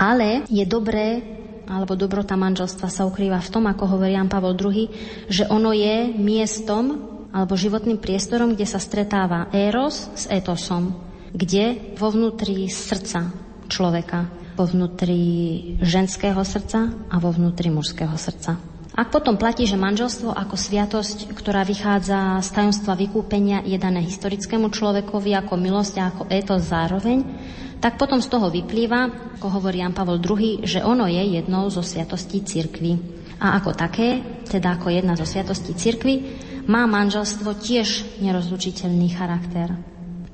Ale 0.00 0.48
je 0.48 0.64
dobré 0.64 1.20
alebo 1.68 1.98
dobrota 1.98 2.32
manželstva 2.38 2.88
sa 2.88 3.04
ukrýva 3.04 3.42
v 3.42 3.52
tom, 3.52 3.68
ako 3.68 3.84
hovorí 3.96 4.16
Jan 4.16 4.30
Pavol 4.30 4.56
II, 4.56 4.88
že 5.28 5.44
ono 5.50 5.74
je 5.76 6.14
miestom 6.16 7.12
alebo 7.34 7.58
životným 7.58 8.00
priestorom, 8.00 8.56
kde 8.56 8.64
sa 8.64 8.80
stretáva 8.80 9.52
éros 9.52 10.08
s 10.16 10.24
etosom, 10.32 10.96
kde 11.34 11.92
vo 12.00 12.08
vnútri 12.08 12.72
srdca 12.72 13.34
človeka, 13.68 14.30
vo 14.56 14.64
vnútri 14.64 15.20
ženského 15.84 16.40
srdca 16.40 16.88
a 17.12 17.20
vo 17.20 17.34
vnútri 17.34 17.68
mužského 17.68 18.16
srdca. 18.16 18.75
Ak 18.96 19.12
potom 19.12 19.36
platí, 19.36 19.68
že 19.68 19.76
manželstvo 19.76 20.32
ako 20.32 20.56
sviatosť, 20.56 21.36
ktorá 21.36 21.68
vychádza 21.68 22.40
z 22.40 22.48
tajomstva 22.48 22.96
vykúpenia, 22.96 23.60
je 23.68 23.76
dané 23.76 24.00
historickému 24.00 24.72
človekovi 24.72 25.36
ako 25.36 25.52
milosť 25.60 25.94
a 26.00 26.08
ako 26.08 26.22
etos 26.32 26.72
zároveň, 26.72 27.20
tak 27.76 28.00
potom 28.00 28.24
z 28.24 28.32
toho 28.32 28.48
vyplýva, 28.48 29.36
ako 29.36 29.52
hovorí 29.52 29.84
Jan 29.84 29.92
Pavol 29.92 30.16
II, 30.16 30.64
že 30.64 30.80
ono 30.80 31.04
je 31.04 31.20
jednou 31.36 31.68
zo 31.68 31.84
sviatostí 31.84 32.40
cirkvy. 32.40 32.96
A 33.36 33.60
ako 33.60 33.76
také, 33.76 34.24
teda 34.48 34.80
ako 34.80 34.88
jedna 34.88 35.12
zo 35.12 35.28
sviatostí 35.28 35.76
cirkvy, 35.76 36.14
má 36.64 36.88
manželstvo 36.88 37.52
tiež 37.52 38.16
nerozlučiteľný 38.24 39.12
charakter. 39.12 39.76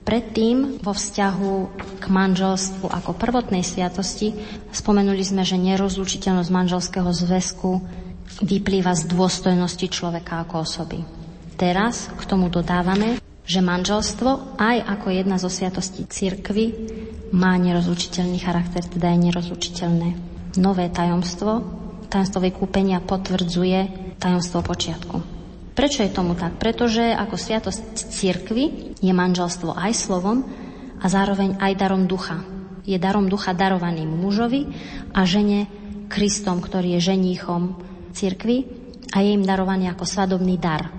Predtým 0.06 0.78
vo 0.78 0.94
vzťahu 0.94 1.54
k 1.98 2.04
manželstvu 2.06 2.86
ako 2.86 3.10
prvotnej 3.18 3.66
sviatosti 3.66 4.34
spomenuli 4.70 5.22
sme, 5.26 5.42
že 5.42 5.58
nerozlučiteľnosť 5.58 6.50
manželského 6.50 7.10
zväzku 7.10 8.01
vyplýva 8.40 8.96
z 8.96 9.12
dôstojnosti 9.12 9.86
človeka 9.92 10.46
ako 10.48 10.64
osoby. 10.64 11.04
Teraz 11.60 12.08
k 12.16 12.22
tomu 12.24 12.48
dodávame, 12.48 13.20
že 13.44 13.60
manželstvo 13.60 14.56
aj 14.56 14.76
ako 14.86 15.06
jedna 15.12 15.36
zo 15.36 15.52
sviatostí 15.52 16.08
cirkvy 16.08 16.72
má 17.34 17.58
nerozlučiteľný 17.60 18.38
charakter, 18.40 18.80
teda 18.86 19.12
je 19.12 19.18
nerozlučiteľné. 19.28 20.08
Nové 20.56 20.88
tajomstvo, 20.88 21.64
tajomstvo 22.08 22.40
vykúpenia 22.44 23.02
potvrdzuje 23.04 23.78
tajomstvo 24.20 24.62
počiatku. 24.62 25.16
Prečo 25.72 26.04
je 26.04 26.12
tomu 26.12 26.36
tak? 26.36 26.60
Pretože 26.60 27.16
ako 27.16 27.34
sviatosť 27.40 28.12
cirkvy 28.12 28.96
je 29.00 29.12
manželstvo 29.12 29.72
aj 29.72 29.92
slovom 29.96 30.44
a 31.00 31.06
zároveň 31.08 31.56
aj 31.56 31.72
darom 31.80 32.04
ducha. 32.04 32.44
Je 32.84 33.00
darom 33.00 33.32
ducha 33.32 33.56
darovaným 33.56 34.12
mužovi 34.12 34.68
a 35.16 35.24
žene 35.24 35.66
Kristom, 36.12 36.60
ktorý 36.60 37.00
je 37.00 37.16
ženíchom 37.16 37.91
cirkvy 38.12 38.56
a 39.12 39.24
je 39.24 39.34
im 39.34 39.44
darovaný 39.44 39.88
ako 39.90 40.04
svadobný 40.04 40.60
dar. 40.60 40.92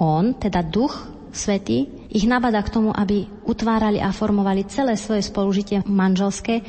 On, 0.00 0.32
teda 0.38 0.64
duch 0.64 0.94
svetý, 1.30 2.08
ich 2.10 2.26
nabada 2.26 2.58
k 2.62 2.72
tomu, 2.72 2.90
aby 2.90 3.26
utvárali 3.46 4.02
a 4.02 4.10
formovali 4.10 4.66
celé 4.66 4.98
svoje 4.98 5.22
spolužitie 5.22 5.86
manželské 5.86 6.62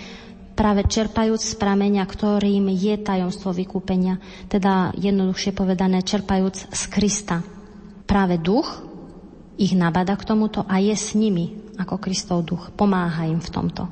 práve 0.53 0.85
čerpajúc 0.85 1.41
z 1.41 1.53
prameňa, 1.57 2.03
ktorým 2.05 2.69
je 2.69 2.93
tajomstvo 3.01 3.49
vykúpenia, 3.55 4.21
teda 4.45 4.93
jednoduchšie 4.93 5.57
povedané, 5.57 6.05
čerpajúc 6.05 6.69
z 6.69 6.81
Krista. 6.91 7.41
Práve 8.05 8.37
duch 8.37 8.83
ich 9.57 9.73
nabada 9.73 10.13
k 10.13 10.27
tomuto 10.27 10.61
a 10.67 10.77
je 10.77 10.93
s 10.93 11.17
nimi 11.17 11.73
ako 11.81 11.97
Kristov 11.97 12.45
duch. 12.45 12.69
Pomáha 12.77 13.25
im 13.25 13.41
v 13.41 13.49
tomto. 13.49 13.89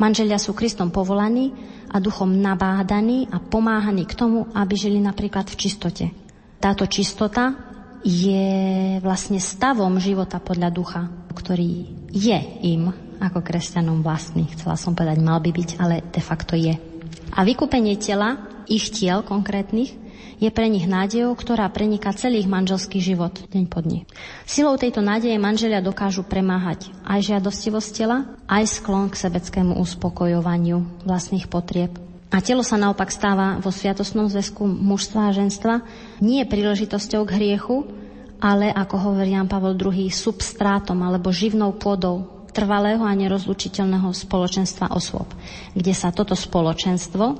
Manželia 0.00 0.40
sú 0.40 0.56
Kristom 0.56 0.88
povolaní 0.88 1.52
a 1.96 1.98
duchom 1.98 2.28
nabádaní 2.28 3.32
a 3.32 3.40
pomáhaní 3.40 4.04
k 4.04 4.12
tomu, 4.12 4.44
aby 4.52 4.76
žili 4.76 5.00
napríklad 5.00 5.48
v 5.48 5.56
čistote. 5.56 6.04
Táto 6.60 6.84
čistota 6.84 7.56
je 8.04 9.00
vlastne 9.00 9.40
stavom 9.40 9.96
života 9.96 10.36
podľa 10.36 10.68
ducha, 10.68 11.02
ktorý 11.32 11.88
je 12.12 12.38
im 12.68 12.92
ako 13.16 13.40
kresťanom 13.40 14.04
vlastný. 14.04 14.44
Chcela 14.52 14.76
som 14.76 14.92
povedať, 14.92 15.24
mal 15.24 15.40
by 15.40 15.50
byť, 15.56 15.70
ale 15.80 16.04
de 16.12 16.20
facto 16.20 16.52
je. 16.52 16.76
A 17.32 17.40
vykúpenie 17.42 17.96
tela, 17.96 18.44
ich 18.68 18.92
tiel 18.92 19.24
konkrétnych, 19.24 20.05
je 20.36 20.50
pre 20.52 20.68
nich 20.68 20.84
nádejou, 20.84 21.32
ktorá 21.32 21.68
preniká 21.72 22.12
celý 22.12 22.44
ich 22.44 22.50
manželský 22.50 23.00
život 23.00 23.32
deň 23.48 23.64
po 23.70 23.80
dni. 23.80 24.04
Silou 24.44 24.76
tejto 24.76 25.00
nádeje 25.00 25.36
manželia 25.40 25.80
dokážu 25.80 26.26
premáhať 26.26 26.92
aj 27.08 27.34
žiadostivosť 27.34 27.90
tela, 27.96 28.28
aj 28.44 28.80
sklon 28.80 29.08
k 29.08 29.16
sebeckému 29.16 29.80
uspokojovaniu 29.80 31.04
vlastných 31.08 31.48
potrieb. 31.48 31.96
A 32.28 32.42
telo 32.44 32.60
sa 32.66 32.76
naopak 32.76 33.08
stáva 33.08 33.56
vo 33.62 33.72
sviatosnom 33.72 34.28
zväzku 34.28 34.66
mužstva 34.66 35.30
a 35.30 35.36
ženstva 35.36 35.74
nie 36.20 36.44
príležitosťou 36.44 37.22
k 37.24 37.34
hriechu, 37.38 37.86
ale, 38.36 38.68
ako 38.68 38.96
hovorí 39.00 39.32
Jan 39.32 39.48
Pavel 39.48 39.78
II, 39.78 40.12
substrátom 40.12 41.00
alebo 41.00 41.32
živnou 41.32 41.72
pôdou 41.80 42.44
trvalého 42.52 43.04
a 43.04 43.12
nerozlučiteľného 43.12 44.12
spoločenstva 44.12 44.92
osôb, 44.92 45.28
kde 45.72 45.92
sa 45.92 46.12
toto 46.12 46.32
spoločenstvo, 46.32 47.36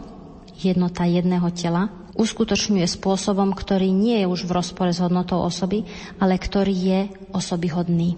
jednota 0.60 1.04
jedného 1.04 1.48
tela, 1.52 1.88
uskutočňuje 2.16 2.86
spôsobom, 2.88 3.52
ktorý 3.52 3.92
nie 3.92 4.24
je 4.24 4.26
už 4.26 4.48
v 4.48 4.56
rozpore 4.56 4.90
s 4.90 4.98
hodnotou 5.04 5.44
osoby, 5.44 5.84
ale 6.16 6.40
ktorý 6.40 6.74
je 6.74 7.00
osobyhodný. 7.36 8.16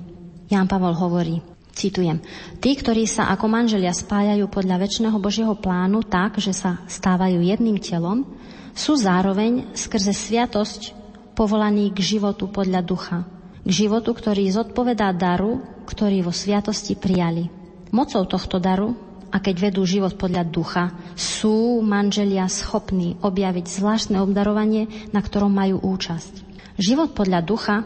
Jan 0.49 0.71
Pavel 0.71 0.97
hovorí, 0.97 1.45
citujem, 1.77 2.23
tí, 2.63 2.73
ktorí 2.79 3.05
sa 3.05 3.29
ako 3.35 3.47
manželia 3.51 3.93
spájajú 3.93 4.49
podľa 4.49 4.81
väčšného 4.81 5.19
Božieho 5.21 5.55
plánu 5.59 6.07
tak, 6.07 6.41
že 6.41 6.57
sa 6.57 6.81
stávajú 6.89 7.43
jedným 7.43 7.77
telom, 7.83 8.25
sú 8.73 8.95
zároveň 8.95 9.75
skrze 9.75 10.15
sviatosť 10.15 10.95
povolaní 11.35 11.91
k 11.91 11.99
životu 12.03 12.47
podľa 12.49 12.81
ducha, 12.83 13.19
k 13.63 13.71
životu, 13.71 14.15
ktorý 14.15 14.49
zodpovedá 14.51 15.11
daru, 15.15 15.61
ktorý 15.85 16.23
vo 16.27 16.33
sviatosti 16.33 16.95
prijali. 16.95 17.51
Mocou 17.91 18.23
tohto 18.29 18.61
daru, 18.63 19.08
a 19.29 19.37
keď 19.39 19.71
vedú 19.71 19.85
život 19.85 20.17
podľa 20.17 20.45
ducha, 20.49 20.85
sú 21.15 21.85
manželia 21.85 22.49
schopní 22.49 23.21
objaviť 23.21 23.67
zvláštne 23.69 24.17
obdarovanie, 24.25 25.11
na 25.13 25.21
ktorom 25.21 25.53
majú 25.53 25.81
účasť. 25.85 26.47
Život 26.81 27.13
podľa 27.13 27.41
ducha, 27.45 27.77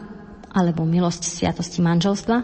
alebo 0.53 0.87
milosť 0.87 1.25
sviatosti 1.25 1.83
manželstva, 1.83 2.37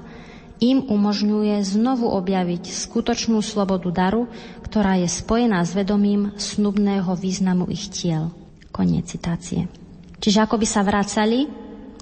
im 0.59 0.83
umožňuje 0.83 1.63
znovu 1.63 2.12
objaviť 2.12 2.67
skutočnú 2.67 3.39
slobodu 3.39 3.88
daru, 3.95 4.27
ktorá 4.67 4.99
je 4.99 5.07
spojená 5.07 5.63
s 5.63 5.71
vedomím 5.71 6.35
snubného 6.35 7.15
významu 7.15 7.71
ich 7.71 7.88
tiel. 7.88 8.35
Koniec 8.75 9.07
citácie. 9.07 9.71
Čiže 10.19 10.43
ako 10.43 10.59
by 10.59 10.67
sa 10.67 10.83
vracali 10.83 11.47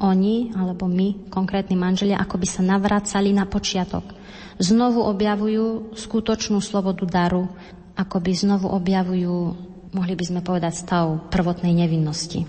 oni, 0.01 0.53
alebo 0.53 0.85
my, 0.85 1.29
konkrétni 1.29 1.77
manželia, 1.77 2.21
ako 2.21 2.37
by 2.37 2.47
sa 2.49 2.61
navracali 2.65 3.33
na 3.33 3.45
počiatok. 3.45 4.05
Znovu 4.57 5.05
objavujú 5.05 5.93
skutočnú 5.93 6.57
slobodu 6.61 7.05
daru, 7.05 7.45
ako 7.93 8.17
by 8.17 8.31
znovu 8.33 8.69
objavujú, 8.73 9.35
mohli 9.93 10.13
by 10.17 10.23
sme 10.25 10.41
povedať, 10.41 10.73
stav 10.73 11.29
prvotnej 11.29 11.73
nevinnosti 11.77 12.45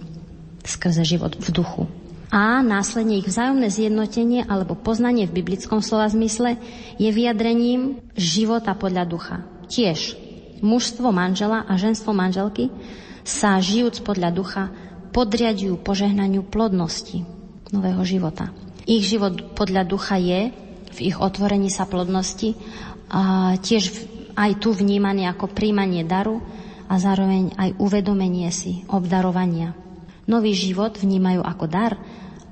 skrze 0.69 1.05
život 1.05 1.37
v 1.41 1.49
duchu. 1.53 1.83
A 2.29 2.61
následne 2.61 3.17
ich 3.17 3.25
vzájomné 3.25 3.73
zjednotenie 3.73 4.45
alebo 4.45 4.77
poznanie 4.77 5.25
v 5.25 5.41
biblickom 5.41 5.81
slova 5.81 6.13
zmysle 6.13 6.61
je 7.01 7.09
vyjadrením 7.09 8.05
života 8.13 8.77
podľa 8.77 9.09
ducha. 9.09 9.37
Tiež 9.73 10.13
mužstvo 10.61 11.09
manžela 11.09 11.65
a 11.65 11.81
ženstvo 11.81 12.13
manželky 12.13 12.69
sa 13.25 13.57
žijúc 13.57 14.05
podľa 14.05 14.29
ducha 14.33 14.65
podriadujú 15.17 15.81
požehnaniu 15.81 16.45
plodnosti, 16.45 17.25
nového 17.73 18.05
života. 18.05 18.53
Ich 18.85 19.09
život 19.09 19.57
podľa 19.57 19.89
ducha 19.89 20.21
je 20.21 20.53
ich 21.01 21.17
otvorení 21.17 21.71
sa 21.73 21.87
plodnosti 21.89 22.55
a 23.09 23.55
tiež 23.59 23.91
aj 24.39 24.63
tu 24.63 24.71
vnímaný 24.71 25.27
ako 25.27 25.51
príjmanie 25.51 26.05
daru 26.07 26.39
a 26.87 26.97
zároveň 26.97 27.57
aj 27.59 27.77
uvedomenie 27.81 28.49
si 28.55 28.87
obdarovania. 28.89 29.75
Nový 30.29 30.53
život 30.53 31.01
vnímajú 31.01 31.41
ako 31.41 31.67
dar 31.67 31.97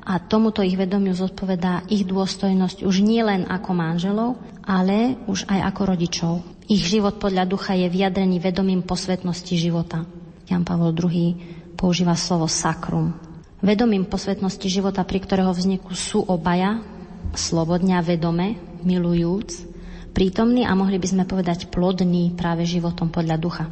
a 0.06 0.18
tomuto 0.22 0.64
ich 0.64 0.78
vedomiu 0.78 1.12
zodpovedá 1.12 1.84
ich 1.90 2.08
dôstojnosť 2.08 2.86
už 2.86 2.96
nie 3.04 3.20
len 3.20 3.44
ako 3.46 3.70
manželov, 3.76 4.30
ale 4.64 5.20
už 5.28 5.46
aj 5.46 5.60
ako 5.74 5.82
rodičov. 5.94 6.34
Ich 6.66 6.82
život 6.82 7.22
podľa 7.22 7.46
ducha 7.46 7.78
je 7.78 7.86
vyjadrený 7.86 8.42
vedomím 8.42 8.82
posvetnosti 8.82 9.54
života. 9.54 10.02
Jan 10.46 10.66
Pavel 10.66 10.94
II 10.94 11.26
používa 11.78 12.18
slovo 12.18 12.50
sakrum, 12.50 13.14
Vedomím 13.64 14.04
posvetnosti 14.04 14.68
života, 14.68 15.00
pri 15.00 15.16
ktorého 15.16 15.48
vzniku 15.48 15.96
sú 15.96 16.20
obaja, 16.20 16.84
slobodne 17.38 17.96
a 17.96 18.02
vedome, 18.02 18.56
milujúc, 18.82 19.64
prítomní 20.16 20.64
a 20.64 20.72
mohli 20.72 20.96
by 20.96 21.06
sme 21.06 21.24
povedať 21.28 21.68
plodní 21.68 22.32
práve 22.34 22.64
životom 22.64 23.12
podľa 23.12 23.36
ducha. 23.36 23.64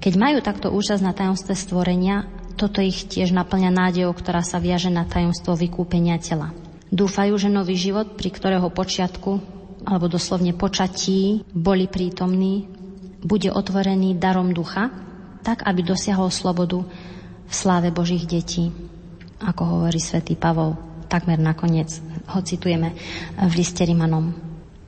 Keď 0.00 0.14
majú 0.16 0.38
takto 0.40 0.72
účasť 0.72 1.02
na 1.04 1.12
tajomstve 1.12 1.52
stvorenia, 1.52 2.24
toto 2.56 2.80
ich 2.80 3.04
tiež 3.10 3.36
naplňa 3.36 3.70
nádejou, 3.74 4.16
ktorá 4.16 4.40
sa 4.40 4.56
viaže 4.62 4.88
na 4.88 5.04
tajomstvo 5.04 5.58
vykúpenia 5.58 6.16
tela. 6.22 6.56
Dúfajú, 6.88 7.36
že 7.36 7.52
nový 7.52 7.76
život, 7.76 8.16
pri 8.16 8.32
ktorého 8.32 8.72
počiatku, 8.72 9.30
alebo 9.84 10.08
doslovne 10.08 10.56
počatí, 10.56 11.44
boli 11.52 11.86
prítomní, 11.86 12.66
bude 13.20 13.52
otvorený 13.52 14.16
darom 14.16 14.56
ducha, 14.56 14.88
tak 15.44 15.64
aby 15.68 15.84
dosiahol 15.84 16.32
slobodu 16.32 16.84
v 17.48 17.52
sláve 17.52 17.92
Božích 17.92 18.24
detí 18.24 18.72
ako 19.40 19.62
hovorí 19.64 19.96
svätý 19.96 20.36
Pavol, 20.36 20.76
takmer 21.10 21.42
nakoniec 21.42 21.90
ho 22.30 22.38
citujeme 22.38 22.94
v 23.34 23.52
liste 23.58 23.82
Rimanom. 23.82 24.30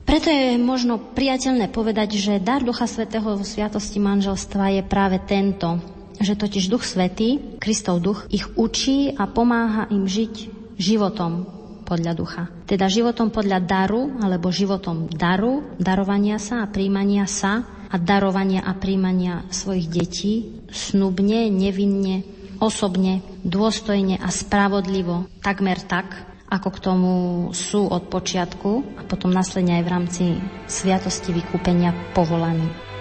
Preto 0.06 0.30
je 0.30 0.58
možno 0.58 0.98
priateľné 0.98 1.70
povedať, 1.70 2.18
že 2.18 2.42
dar 2.42 2.62
Ducha 2.62 2.86
Svetého 2.86 3.34
vo 3.34 3.42
sviatosti 3.42 3.98
manželstva 3.98 4.78
je 4.78 4.82
práve 4.86 5.18
tento, 5.22 5.82
že 6.22 6.38
totiž 6.38 6.70
Duch 6.70 6.86
Svetý, 6.86 7.58
Kristov 7.58 8.02
duch, 8.02 8.26
ich 8.30 8.46
učí 8.54 9.14
a 9.14 9.26
pomáha 9.30 9.90
im 9.90 10.06
žiť 10.06 10.34
životom 10.78 11.46
podľa 11.86 12.12
ducha. 12.14 12.42
Teda 12.66 12.86
životom 12.90 13.30
podľa 13.30 13.62
daru, 13.62 14.16
alebo 14.22 14.54
životom 14.54 15.10
daru, 15.10 15.76
darovania 15.78 16.38
sa 16.38 16.62
a 16.64 16.70
príjmania 16.70 17.26
sa 17.26 17.62
a 17.92 17.96
darovania 18.00 18.64
a 18.64 18.72
príjmania 18.72 19.44
svojich 19.52 19.86
detí, 19.92 20.34
snubne, 20.72 21.52
nevinne, 21.52 22.24
osobne, 22.62 23.26
dôstojne 23.42 24.22
a 24.22 24.30
spravodlivo, 24.30 25.26
takmer 25.42 25.82
tak, 25.82 26.14
ako 26.46 26.68
k 26.70 26.78
tomu 26.78 27.14
sú 27.50 27.90
od 27.90 28.06
počiatku 28.06 29.00
a 29.00 29.02
potom 29.02 29.34
následne 29.34 29.80
aj 29.80 29.84
v 29.84 29.92
rámci 29.92 30.24
sviatosti 30.70 31.34
vykúpenia 31.34 31.90
povolaní. 32.14 32.91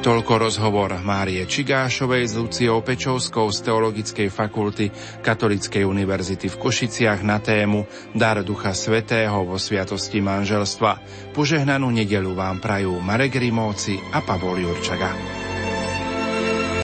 Toľko 0.00 0.48
rozhovor 0.48 0.96
Márie 1.04 1.44
Čigášovej 1.44 2.24
s 2.24 2.32
Luciou 2.32 2.80
Pečovskou 2.80 3.52
z 3.52 3.68
Teologickej 3.68 4.32
fakulty 4.32 4.88
Katolíckej 5.20 5.84
univerzity 5.84 6.48
v 6.48 6.56
Košiciach 6.56 7.20
na 7.20 7.36
tému 7.36 7.84
Dar 8.16 8.40
Ducha 8.40 8.72
Svetého 8.72 9.44
vo 9.44 9.60
Sviatosti 9.60 10.24
manželstva. 10.24 11.04
Požehnanú 11.36 11.92
nedelu 11.92 12.32
vám 12.32 12.64
prajú 12.64 12.96
Marek 12.96 13.36
Rimóci 13.44 14.00
a 14.16 14.24
Pavol 14.24 14.64
Jurčaga. 14.64 15.49